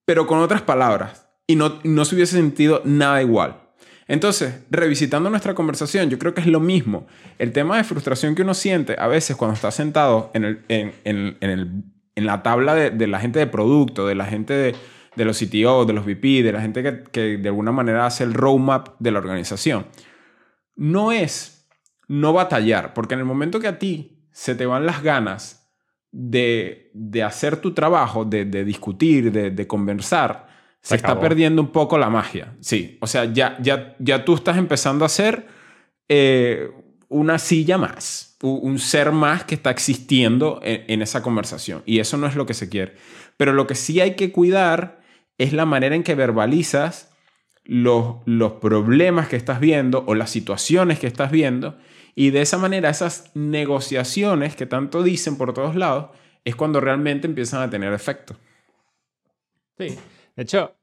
pero 0.05 0.27
con 0.27 0.39
otras 0.39 0.61
palabras. 0.61 1.27
Y 1.47 1.55
no, 1.55 1.79
no 1.83 2.05
se 2.05 2.15
hubiese 2.15 2.35
sentido 2.35 2.81
nada 2.85 3.21
igual. 3.21 3.69
Entonces, 4.07 4.61
revisitando 4.71 5.29
nuestra 5.29 5.53
conversación, 5.53 6.09
yo 6.09 6.17
creo 6.17 6.33
que 6.33 6.41
es 6.41 6.47
lo 6.47 6.59
mismo. 6.59 7.05
El 7.37 7.53
tema 7.53 7.77
de 7.77 7.83
frustración 7.83 8.33
que 8.33 8.41
uno 8.41 8.55
siente 8.55 8.95
a 8.97 9.07
veces 9.07 9.35
cuando 9.35 9.53
está 9.53 9.69
sentado 9.69 10.31
en, 10.33 10.45
el, 10.45 10.65
en, 10.67 10.95
en, 11.03 11.37
el, 11.41 11.83
en 12.15 12.25
la 12.25 12.41
tabla 12.41 12.73
de, 12.73 12.89
de, 12.89 13.07
la 13.07 13.19
gente 13.19 13.37
de 13.37 13.45
producto, 13.45 14.07
de 14.07 14.15
la 14.15 14.25
gente 14.25 14.53
de, 14.53 14.75
de 15.15 15.25
los 15.25 15.39
CTO, 15.39 15.85
de 15.85 15.93
los 15.93 16.05
VP, 16.05 16.41
de 16.41 16.51
la 16.51 16.61
gente 16.61 16.81
que, 16.81 17.03
que 17.11 17.37
de 17.37 17.49
alguna 17.49 17.71
manera 17.71 18.07
hace 18.07 18.23
el 18.23 18.33
roadmap 18.33 18.95
de 18.99 19.11
la 19.11 19.19
organización, 19.19 19.85
no 20.75 21.11
es 21.11 21.67
no 22.07 22.33
batallar, 22.33 22.95
porque 22.95 23.13
en 23.13 23.19
el 23.19 23.25
momento 23.25 23.59
que 23.59 23.67
a 23.67 23.77
ti 23.77 24.18
se 24.39 24.55
te 24.55 24.65
van 24.65 24.85
las 24.85 25.03
ganas 25.03 25.69
de, 26.13 26.91
hacer 27.25 27.57
tu 27.57 27.73
trabajo, 27.73 28.23
de, 28.23 28.45
discutir, 28.63 29.33
de, 29.33 29.67
conversar, 29.67 30.47
se, 30.79 30.95
está 30.95 31.19
perdiendo 31.19 31.61
un 31.61 31.73
poco 31.73 31.97
la 31.97 32.09
magia. 32.09 32.55
Sí, 32.61 32.97
o 33.01 33.07
sea, 33.07 33.25
ya, 33.25 33.57
ya, 33.61 33.97
ya 33.99 34.23
tú 34.23 34.35
estás 34.35 34.55
empezando 34.55 35.03
a 35.03 35.09
ser 35.09 35.45
eh, 36.07 36.71
una 37.09 37.37
silla 37.37 37.77
más, 37.77 38.37
un 38.41 38.79
ser 38.79 39.11
más 39.11 39.43
que 39.43 39.55
está 39.55 39.71
existiendo 39.71 40.61
en, 40.63 41.01
esa 41.01 41.21
conversación. 41.21 41.83
Y 41.85 41.99
eso 41.99 42.15
no 42.15 42.25
es 42.25 42.37
lo 42.37 42.45
que 42.45 42.53
se 42.53 42.69
quiere. 42.69 42.95
Pero 43.35 43.51
lo 43.51 43.67
que 43.67 43.75
sí 43.75 43.99
hay 43.99 44.15
que 44.15 44.31
cuidar 44.31 45.01
es 45.37 45.51
la 45.51 45.65
manera 45.65 45.95
en 45.95 46.03
que 46.03 46.15
verbalizas 46.15 47.11
los, 47.65 48.19
los 48.23 48.53
problemas 48.53 49.27
que 49.27 49.35
estás 49.35 49.59
viendo 49.59 50.05
o 50.07 50.15
las 50.15 50.29
situaciones 50.29 50.97
que 50.97 51.07
estás 51.07 51.29
viendo 51.29 51.77
y 52.15 52.31
de 52.31 52.41
esa 52.41 52.57
manera 52.57 52.89
esas 52.89 53.31
negociaciones 53.35 54.55
que 54.55 54.65
tanto 54.65 55.03
dicen 55.03 55.37
por 55.37 55.53
todos 55.53 55.75
lados 55.75 56.09
es 56.43 56.55
cuando 56.55 56.79
realmente 56.79 57.27
empiezan 57.27 57.61
a 57.61 57.69
tener 57.69 57.93
efecto. 57.93 58.35
Sí, 59.77 59.97
de 60.35 60.43
hecho, 60.43 60.75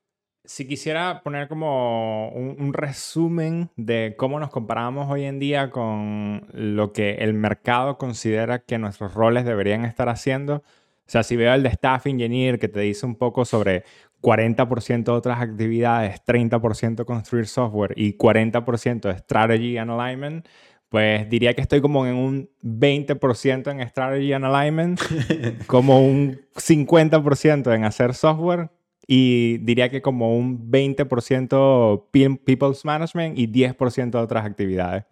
si 0.46 0.66
quisiera 0.66 1.22
poner 1.22 1.48
como 1.48 2.28
un, 2.30 2.72
resumen 2.72 3.70
de 3.76 4.14
cómo 4.16 4.38
nos 4.38 4.50
comparamos 4.50 5.10
hoy 5.10 5.24
en 5.24 5.38
día 5.38 5.70
con 5.70 6.46
lo 6.52 6.92
que 6.92 7.14
el 7.16 7.34
mercado 7.34 7.98
considera 7.98 8.60
que 8.60 8.78
nuestros 8.78 9.14
roles 9.14 9.44
deberían 9.44 9.84
estar 9.84 10.08
haciendo, 10.08 10.56
o 10.56 11.10
sea, 11.10 11.22
si 11.22 11.36
veo 11.36 11.52
el 11.54 11.62
de 11.62 11.68
staff 11.68 12.06
engineer 12.06 12.58
que 12.58 12.68
te 12.68 12.80
dice 12.80 13.06
un 13.06 13.16
poco 13.16 13.44
sobre 13.44 13.84
40% 14.22 15.04
de 15.04 15.12
otras 15.12 15.40
actividades, 15.40 16.24
30% 16.24 17.04
construir 17.04 17.46
software 17.46 17.92
y 17.96 18.16
40% 18.16 19.00
de 19.02 19.18
strategy 19.18 19.78
and 19.78 19.90
alignment, 19.90 20.46
pues 20.88 21.28
diría 21.28 21.54
que 21.54 21.60
estoy 21.60 21.80
como 21.80 22.06
en 22.06 22.14
un 22.14 22.50
20% 22.62 23.70
en 23.70 23.88
strategy 23.88 24.32
and 24.32 24.44
alignment, 24.44 25.00
como 25.66 26.00
un 26.00 26.40
50% 26.54 27.74
en 27.74 27.84
hacer 27.84 28.14
software 28.14 28.70
y 29.06 29.58
diría 29.58 29.88
que 29.88 30.02
como 30.02 30.36
un 30.36 30.70
20% 30.70 32.40
people's 32.44 32.84
management 32.84 33.38
y 33.38 33.46
10% 33.46 34.10
de 34.10 34.18
otras 34.18 34.44
actividades. 34.44 35.04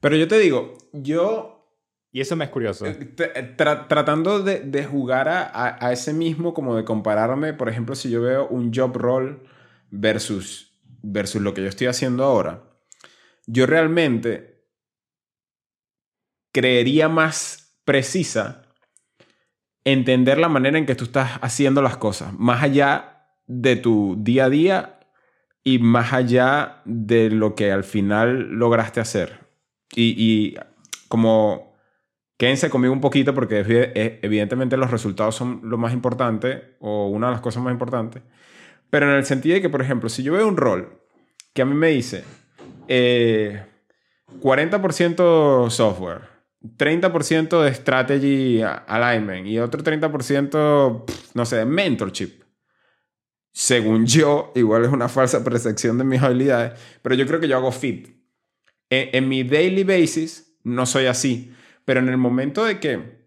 Pero 0.00 0.16
yo 0.16 0.28
te 0.28 0.38
digo, 0.38 0.74
yo... 0.92 1.54
Y 2.10 2.20
eso 2.20 2.36
me 2.36 2.46
es 2.46 2.50
curioso. 2.50 2.86
Eh, 2.86 3.14
eh, 3.18 3.54
tratando 3.56 4.42
de, 4.42 4.60
de 4.60 4.84
jugar 4.84 5.28
a, 5.28 5.76
a, 5.84 5.92
ese 5.92 6.14
mismo, 6.14 6.54
como 6.54 6.74
de 6.74 6.84
compararme, 6.84 7.52
por 7.52 7.68
ejemplo, 7.68 7.94
si 7.94 8.10
yo 8.10 8.22
veo 8.22 8.48
un 8.48 8.72
job 8.72 8.96
role 8.96 9.40
versus, 9.90 10.72
versus 11.02 11.42
lo 11.42 11.52
que 11.52 11.62
yo 11.62 11.68
estoy 11.68 11.86
haciendo 11.86 12.24
ahora, 12.24 12.67
yo 13.48 13.66
realmente 13.66 14.62
creería 16.52 17.08
más 17.08 17.80
precisa 17.84 18.62
entender 19.84 20.38
la 20.38 20.50
manera 20.50 20.76
en 20.76 20.84
que 20.84 20.94
tú 20.94 21.04
estás 21.04 21.38
haciendo 21.40 21.80
las 21.80 21.96
cosas, 21.96 22.38
más 22.38 22.62
allá 22.62 23.26
de 23.46 23.76
tu 23.76 24.16
día 24.18 24.44
a 24.44 24.50
día 24.50 25.00
y 25.64 25.78
más 25.78 26.12
allá 26.12 26.82
de 26.84 27.30
lo 27.30 27.54
que 27.54 27.72
al 27.72 27.84
final 27.84 28.50
lograste 28.50 29.00
hacer. 29.00 29.46
Y, 29.96 30.54
como 31.08 31.74
quédense 32.36 32.68
conmigo 32.68 32.92
un 32.92 33.00
poquito 33.00 33.34
porque 33.34 33.64
evidentemente 34.22 34.76
los 34.76 34.90
resultados 34.90 35.34
son 35.34 35.62
lo 35.64 35.78
más 35.78 35.94
importante 35.94 36.76
o 36.80 37.08
una 37.08 37.28
de 37.28 37.32
las 37.32 37.40
cosas 37.40 37.62
más 37.62 37.72
importantes. 37.72 38.22
Pero 38.90 39.10
en 39.10 39.16
el 39.16 39.24
sentido 39.24 39.54
de 39.54 39.62
que, 39.62 39.70
por 39.70 39.80
ejemplo, 39.80 40.10
si 40.10 40.22
yo 40.22 40.34
veo 40.34 40.46
un 40.46 40.58
rol 40.58 41.00
que 41.54 41.62
a 41.62 41.64
mí 41.64 41.74
me 41.74 41.88
dice 41.88 42.24
40% 42.88 45.66
eh, 45.66 45.70
software, 45.70 46.22
30% 46.76 47.62
de 47.62 47.74
strategy 47.74 48.62
alignment 48.62 49.46
y 49.46 49.58
otro 49.58 49.82
30%, 49.82 51.04
no 51.34 51.46
sé, 51.46 51.64
mentorship. 51.64 52.42
Según 53.52 54.06
yo, 54.06 54.52
igual 54.54 54.84
es 54.84 54.92
una 54.92 55.08
falsa 55.08 55.42
percepción 55.42 55.98
de 55.98 56.04
mis 56.04 56.22
habilidades, 56.22 56.78
pero 57.02 57.14
yo 57.14 57.26
creo 57.26 57.40
que 57.40 57.48
yo 57.48 57.56
hago 57.56 57.72
fit. 57.72 58.18
En, 58.90 59.28
mi 59.28 59.42
daily 59.42 59.84
basis 59.84 60.58
no 60.64 60.86
soy 60.86 61.06
así, 61.06 61.52
pero 61.84 62.00
en 62.00 62.08
el 62.08 62.16
momento 62.16 62.64
de 62.64 62.80
que 62.80 63.18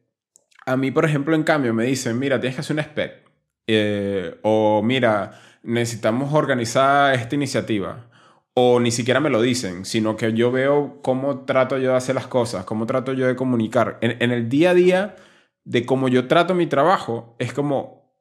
a 0.65 0.78
mí, 0.78 0.91
por 0.91 1.06
ejemplo, 1.06 1.36
en 1.36 1.43
cambio 1.43 1.74
me 1.74 1.86
dicen, 1.86 2.17
mira, 2.17 2.39
tienes 2.39 2.56
que 2.56 2.62
hacer 2.62 2.76
un 2.76 2.84
spec, 2.84 3.30
eh, 3.67 4.39
o 4.41 4.82
mira, 4.84 5.39
necesitamos 5.63 6.34
organizar 6.34 7.13
esta 7.13 7.36
iniciativa, 7.36 8.11
o 8.54 8.80
ni 8.80 8.92
siquiera 8.92 9.20
me 9.20 9.30
lo 9.30 9.42
dicen, 9.42 9.86
sino 9.86 10.18
que 10.18 10.34
yo 10.34 10.52
veo 10.52 11.00
cómo 11.02 11.46
trato 11.46 11.78
yo 11.78 11.92
de 11.92 11.98
hacer 11.98 12.16
las 12.16 12.28
cosas, 12.28 12.66
cómo 12.66 12.86
trato 12.86 13.14
yo 13.14 13.28
de 13.28 13.36
comunicar. 13.36 13.98
En, 14.02 14.32
el 14.32 14.50
día 14.50 14.72
a 14.72 14.74
día 14.74 15.16
de 15.64 15.86
cómo 15.86 16.10
yo 16.10 16.28
trato 16.28 16.54
mi 16.54 16.68
trabajo, 16.68 17.36
es 17.40 17.54
como 17.54 18.14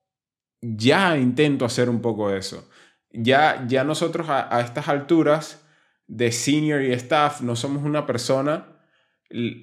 ya 0.60 1.16
intento 1.18 1.64
hacer 1.64 1.88
un 1.88 2.00
poco 2.00 2.30
eso. 2.30 2.68
Ya, 3.10 3.64
ya 3.66 3.82
nosotros 3.82 4.28
a, 4.28 4.60
estas 4.60 4.88
alturas 4.88 5.66
de 6.06 6.30
senior 6.30 6.82
y 6.82 6.92
staff 6.92 7.40
no 7.40 7.56
somos 7.56 7.82
una 7.82 8.06
persona 8.06 8.76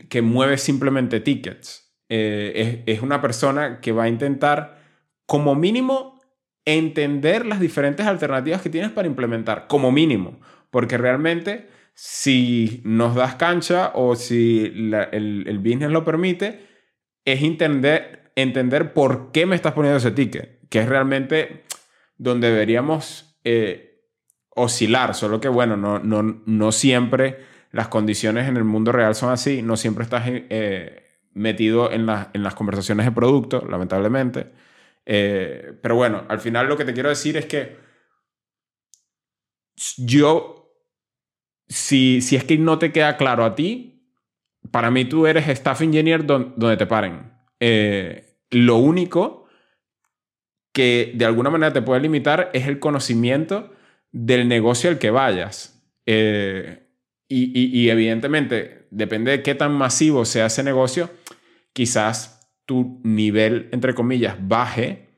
que 0.09 0.21
mueve 0.21 0.57
simplemente 0.57 1.19
tickets. 1.21 1.95
Eh, 2.09 2.83
es, 2.85 2.97
es 2.97 3.03
una 3.03 3.21
persona 3.21 3.79
que 3.79 3.91
va 3.91 4.03
a 4.03 4.09
intentar 4.09 4.79
como 5.25 5.55
mínimo 5.55 6.17
entender 6.65 7.45
las 7.45 7.61
diferentes 7.61 8.05
alternativas 8.05 8.61
que 8.61 8.69
tienes 8.69 8.91
para 8.91 9.07
implementar, 9.07 9.67
como 9.67 9.89
mínimo. 9.89 10.39
Porque 10.69 10.97
realmente, 10.97 11.69
si 11.93 12.81
nos 12.83 13.15
das 13.15 13.35
cancha 13.35 13.91
o 13.95 14.15
si 14.15 14.65
el, 14.65 15.45
el, 15.47 15.59
business 15.59 15.89
lo 15.89 16.03
permite, 16.03 16.67
es 17.25 17.43
entender, 17.43 18.31
entender 18.35 18.93
por 18.93 19.31
qué 19.31 19.45
me 19.45 19.55
estás 19.55 19.73
poniendo 19.73 19.97
ese 19.97 20.11
ticket, 20.11 20.67
que 20.69 20.79
es 20.79 20.89
realmente 20.89 21.63
donde 22.17 22.49
deberíamos 22.49 23.39
eh, 23.43 24.03
oscilar. 24.49 25.15
Solo 25.15 25.39
que, 25.39 25.49
bueno, 25.49 25.77
no, 25.77 25.99
no, 25.99 26.41
no 26.45 26.71
siempre 26.71 27.39
las 27.71 27.87
condiciones 27.87 28.47
en 28.47 28.57
el 28.57 28.63
mundo 28.63 28.91
real 28.91 29.15
son 29.15 29.31
así, 29.31 29.61
no 29.61 29.77
siempre 29.77 30.03
estás 30.03 30.23
eh, 30.27 31.21
metido 31.33 31.91
en, 31.91 32.07
en, 32.09 32.43
las 32.43 32.55
conversaciones 32.55 33.05
de 33.05 33.11
producto, 33.11 33.65
lamentablemente. 33.69 34.51
Eh, 35.05 35.73
pero 35.81 35.95
bueno, 35.95 36.25
al 36.27 36.39
final 36.39 36.67
lo 36.67 36.77
que 36.77 36.85
te 36.85 36.93
quiero 36.93 37.09
decir 37.09 37.37
es 37.37 37.45
que 37.45 37.77
yo 39.97 40.56
si, 41.67 42.21
si 42.21 42.35
es 42.35 42.43
que 42.43 42.57
no 42.57 42.79
te 42.79 42.91
queda 42.91 43.17
claro 43.17 43.43
a 43.43 43.55
ti, 43.55 44.03
para 44.71 44.91
mí 44.91 45.05
tú 45.05 45.27
eres 45.27 45.47
staff 45.47 45.81
engineer 45.81 46.25
donde 46.25 46.77
te 46.77 46.85
paren. 46.85 47.31
Eh, 47.59 48.37
lo 48.49 48.77
único 48.77 49.45
que 50.73 51.13
de 51.15 51.25
alguna 51.25 51.49
manera 51.49 51.73
te 51.73 51.81
puede 51.81 52.01
limitar 52.01 52.51
es 52.53 52.67
el 52.67 52.79
conocimiento 52.79 53.73
del 54.11 54.47
negocio 54.47 54.89
al 54.89 54.99
que 54.99 55.09
vayas. 55.09 55.83
Eh, 56.05 56.83
y, 57.27 57.79
y, 57.81 57.89
evidentemente, 57.89 58.87
depende 58.89 59.31
de 59.31 59.43
qué 59.43 59.53
tan 59.53 59.73
masivo 59.73 60.23
sea 60.23 60.45
ese 60.45 60.63
negocio, 60.63 61.09
quizás 61.73 62.49
tu 62.65 63.01
nivel, 63.03 63.67
entre 63.73 63.93
comillas, 63.93 64.37
baje, 64.39 65.09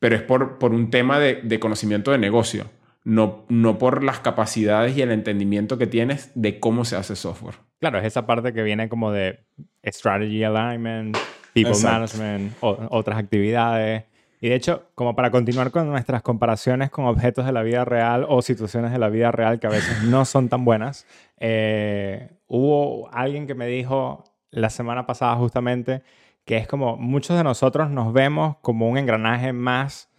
pero 0.00 0.16
es 0.16 0.22
por, 0.22 0.58
por 0.58 0.72
un 0.72 0.90
tema 0.90 1.20
de, 1.20 1.36
de 1.36 1.60
conocimiento 1.60 2.10
de 2.10 2.18
negocio 2.18 2.68
no, 3.06 3.44
no 3.48 3.78
por 3.78 4.02
las 4.02 4.18
capacidades 4.18 4.96
y 4.96 5.00
el 5.00 5.12
entendimiento 5.12 5.78
que 5.78 5.86
tienes 5.86 6.32
de 6.34 6.58
cómo 6.58 6.84
se 6.84 6.96
hace 6.96 7.14
software. 7.14 7.54
Claro, 7.78 8.00
es 8.00 8.04
esa 8.04 8.26
parte 8.26 8.52
que 8.52 8.64
viene 8.64 8.88
como 8.88 9.12
de 9.12 9.44
strategy 9.84 10.42
alignment, 10.42 11.16
people 11.54 11.80
management, 11.80 12.54
otras 12.60 13.16
actividades. 13.16 14.02
Y 14.40 14.48
de 14.48 14.56
hecho, 14.56 14.90
como 14.96 15.14
para 15.14 15.30
continuar 15.30 15.70
con 15.70 15.88
nuestras 15.88 16.22
comparaciones 16.22 16.90
con 16.90 17.04
objetos 17.04 17.46
de 17.46 17.52
la 17.52 17.62
vida 17.62 17.84
real 17.84 18.26
o 18.28 18.42
situaciones 18.42 18.90
de 18.90 18.98
la 18.98 19.08
vida 19.08 19.30
real 19.30 19.60
que 19.60 19.68
a 19.68 19.70
veces 19.70 20.02
no 20.02 20.24
son 20.24 20.48
tan 20.48 20.64
buenas, 20.64 21.06
eh, 21.38 22.30
hubo 22.48 23.08
alguien 23.12 23.46
que 23.46 23.54
me 23.54 23.68
dijo 23.68 24.24
la 24.50 24.68
semana 24.68 25.06
pasada 25.06 25.36
justamente 25.36 26.02
que 26.44 26.56
es 26.56 26.66
como 26.66 26.96
muchos 26.96 27.36
de 27.36 27.44
nosotros 27.44 27.88
nos 27.88 28.12
vemos 28.12 28.56
como 28.62 28.88
un 28.88 28.98
engranaje 28.98 29.52
más 29.52 30.10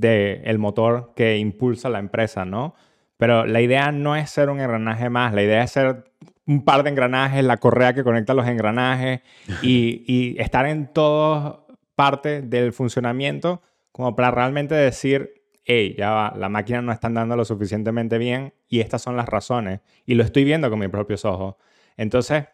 del 0.00 0.58
motor 0.58 1.12
que 1.14 1.38
impulsa 1.38 1.88
la 1.88 1.98
empresa, 1.98 2.44
¿no? 2.44 2.74
Pero 3.16 3.46
la 3.46 3.60
idea 3.60 3.92
no 3.92 4.14
es 4.14 4.30
ser 4.30 4.50
un 4.50 4.60
engranaje 4.60 5.08
más, 5.08 5.32
la 5.32 5.42
idea 5.42 5.62
es 5.62 5.70
ser 5.70 6.04
un 6.46 6.64
par 6.64 6.82
de 6.82 6.90
engranajes, 6.90 7.42
la 7.44 7.56
correa 7.56 7.94
que 7.94 8.04
conecta 8.04 8.34
los 8.34 8.46
engranajes 8.46 9.20
y, 9.62 10.36
estar 10.38 10.66
en 10.66 10.92
todas 10.92 11.56
partes 11.94 12.48
del 12.48 12.72
funcionamiento 12.72 13.62
como 13.90 14.14
para 14.14 14.30
realmente 14.30 14.74
decir, 14.74 15.42
hey, 15.64 15.94
ya 15.96 16.10
va, 16.10 16.34
la 16.36 16.48
máquina 16.48 16.82
no 16.82 16.92
está 16.92 17.06
andando 17.06 17.34
lo 17.36 17.44
suficientemente 17.44 18.18
bien 18.18 18.52
y 18.68 18.80
estas 18.80 19.00
son 19.00 19.16
las 19.16 19.26
razones. 19.26 19.80
Y 20.04 20.14
lo 20.14 20.22
estoy 20.22 20.44
viendo 20.44 20.68
con 20.68 20.78
mis 20.78 20.90
propios 20.90 21.24
ojos. 21.24 21.56
Entonces, 21.96 22.44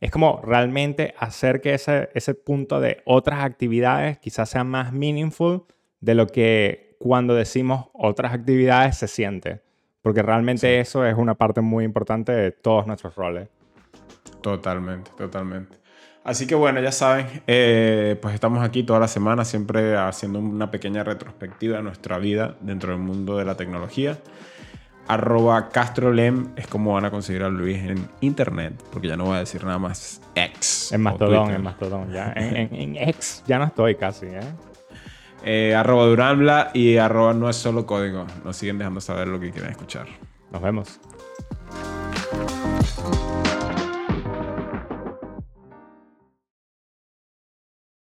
es 0.00 0.10
como 0.10 0.42
realmente 0.44 1.14
hacer 1.18 1.62
que 1.62 1.72
ese, 1.72 2.10
ese 2.14 2.34
punto 2.34 2.80
de 2.80 3.02
otras 3.06 3.42
actividades 3.44 4.18
quizás 4.18 4.50
sea 4.50 4.64
más 4.64 4.92
meaningful 4.92 5.64
de 6.00 6.14
lo 6.14 6.26
que 6.26 6.89
cuando 7.00 7.34
decimos 7.34 7.86
otras 7.94 8.34
actividades 8.34 8.98
se 8.98 9.08
siente, 9.08 9.62
porque 10.02 10.20
realmente 10.20 10.80
eso 10.80 11.06
es 11.06 11.16
una 11.16 11.34
parte 11.34 11.62
muy 11.62 11.82
importante 11.82 12.30
de 12.30 12.52
todos 12.52 12.86
nuestros 12.86 13.14
roles. 13.14 13.48
Totalmente, 14.42 15.10
totalmente. 15.16 15.78
Así 16.24 16.46
que 16.46 16.54
bueno, 16.54 16.78
ya 16.82 16.92
saben, 16.92 17.26
eh, 17.46 18.18
pues 18.20 18.34
estamos 18.34 18.62
aquí 18.62 18.82
toda 18.82 19.00
la 19.00 19.08
semana 19.08 19.46
siempre 19.46 19.96
haciendo 19.96 20.40
una 20.40 20.70
pequeña 20.70 21.02
retrospectiva 21.02 21.78
de 21.78 21.82
nuestra 21.82 22.18
vida 22.18 22.56
dentro 22.60 22.92
del 22.92 23.00
mundo 23.00 23.38
de 23.38 23.46
la 23.46 23.56
tecnología. 23.56 24.18
Arroba 25.08 25.70
CastroLem 25.70 26.50
es 26.54 26.66
como 26.66 26.92
van 26.92 27.06
a 27.06 27.10
conseguir 27.10 27.42
a 27.44 27.48
Luis 27.48 27.78
en 27.78 28.10
internet, 28.20 28.74
porque 28.92 29.08
ya 29.08 29.16
no 29.16 29.24
voy 29.24 29.36
a 29.36 29.40
decir 29.40 29.64
nada 29.64 29.78
más 29.78 30.20
ex. 30.34 30.92
En 30.92 31.00
Mastodon, 31.00 31.50
en 31.50 31.62
Mastodon, 31.62 32.12
ya. 32.12 32.30
En, 32.36 32.56
en, 32.56 32.74
en, 32.74 32.96
ex 32.96 33.42
ya 33.46 33.58
no 33.58 33.64
estoy 33.64 33.94
casi, 33.94 34.26
¿eh? 34.26 34.40
Eh, 35.44 35.74
arroba 35.74 36.04
Duranbla 36.06 36.70
y 36.74 36.96
arroba 36.96 37.34
no 37.34 37.48
es 37.48 37.56
solo 37.56 37.86
código. 37.86 38.26
Nos 38.44 38.56
siguen 38.56 38.78
dejando 38.78 39.00
saber 39.00 39.28
lo 39.28 39.40
que 39.40 39.50
quieren 39.50 39.70
escuchar. 39.70 40.06
Nos 40.50 40.62
vemos. 40.62 41.00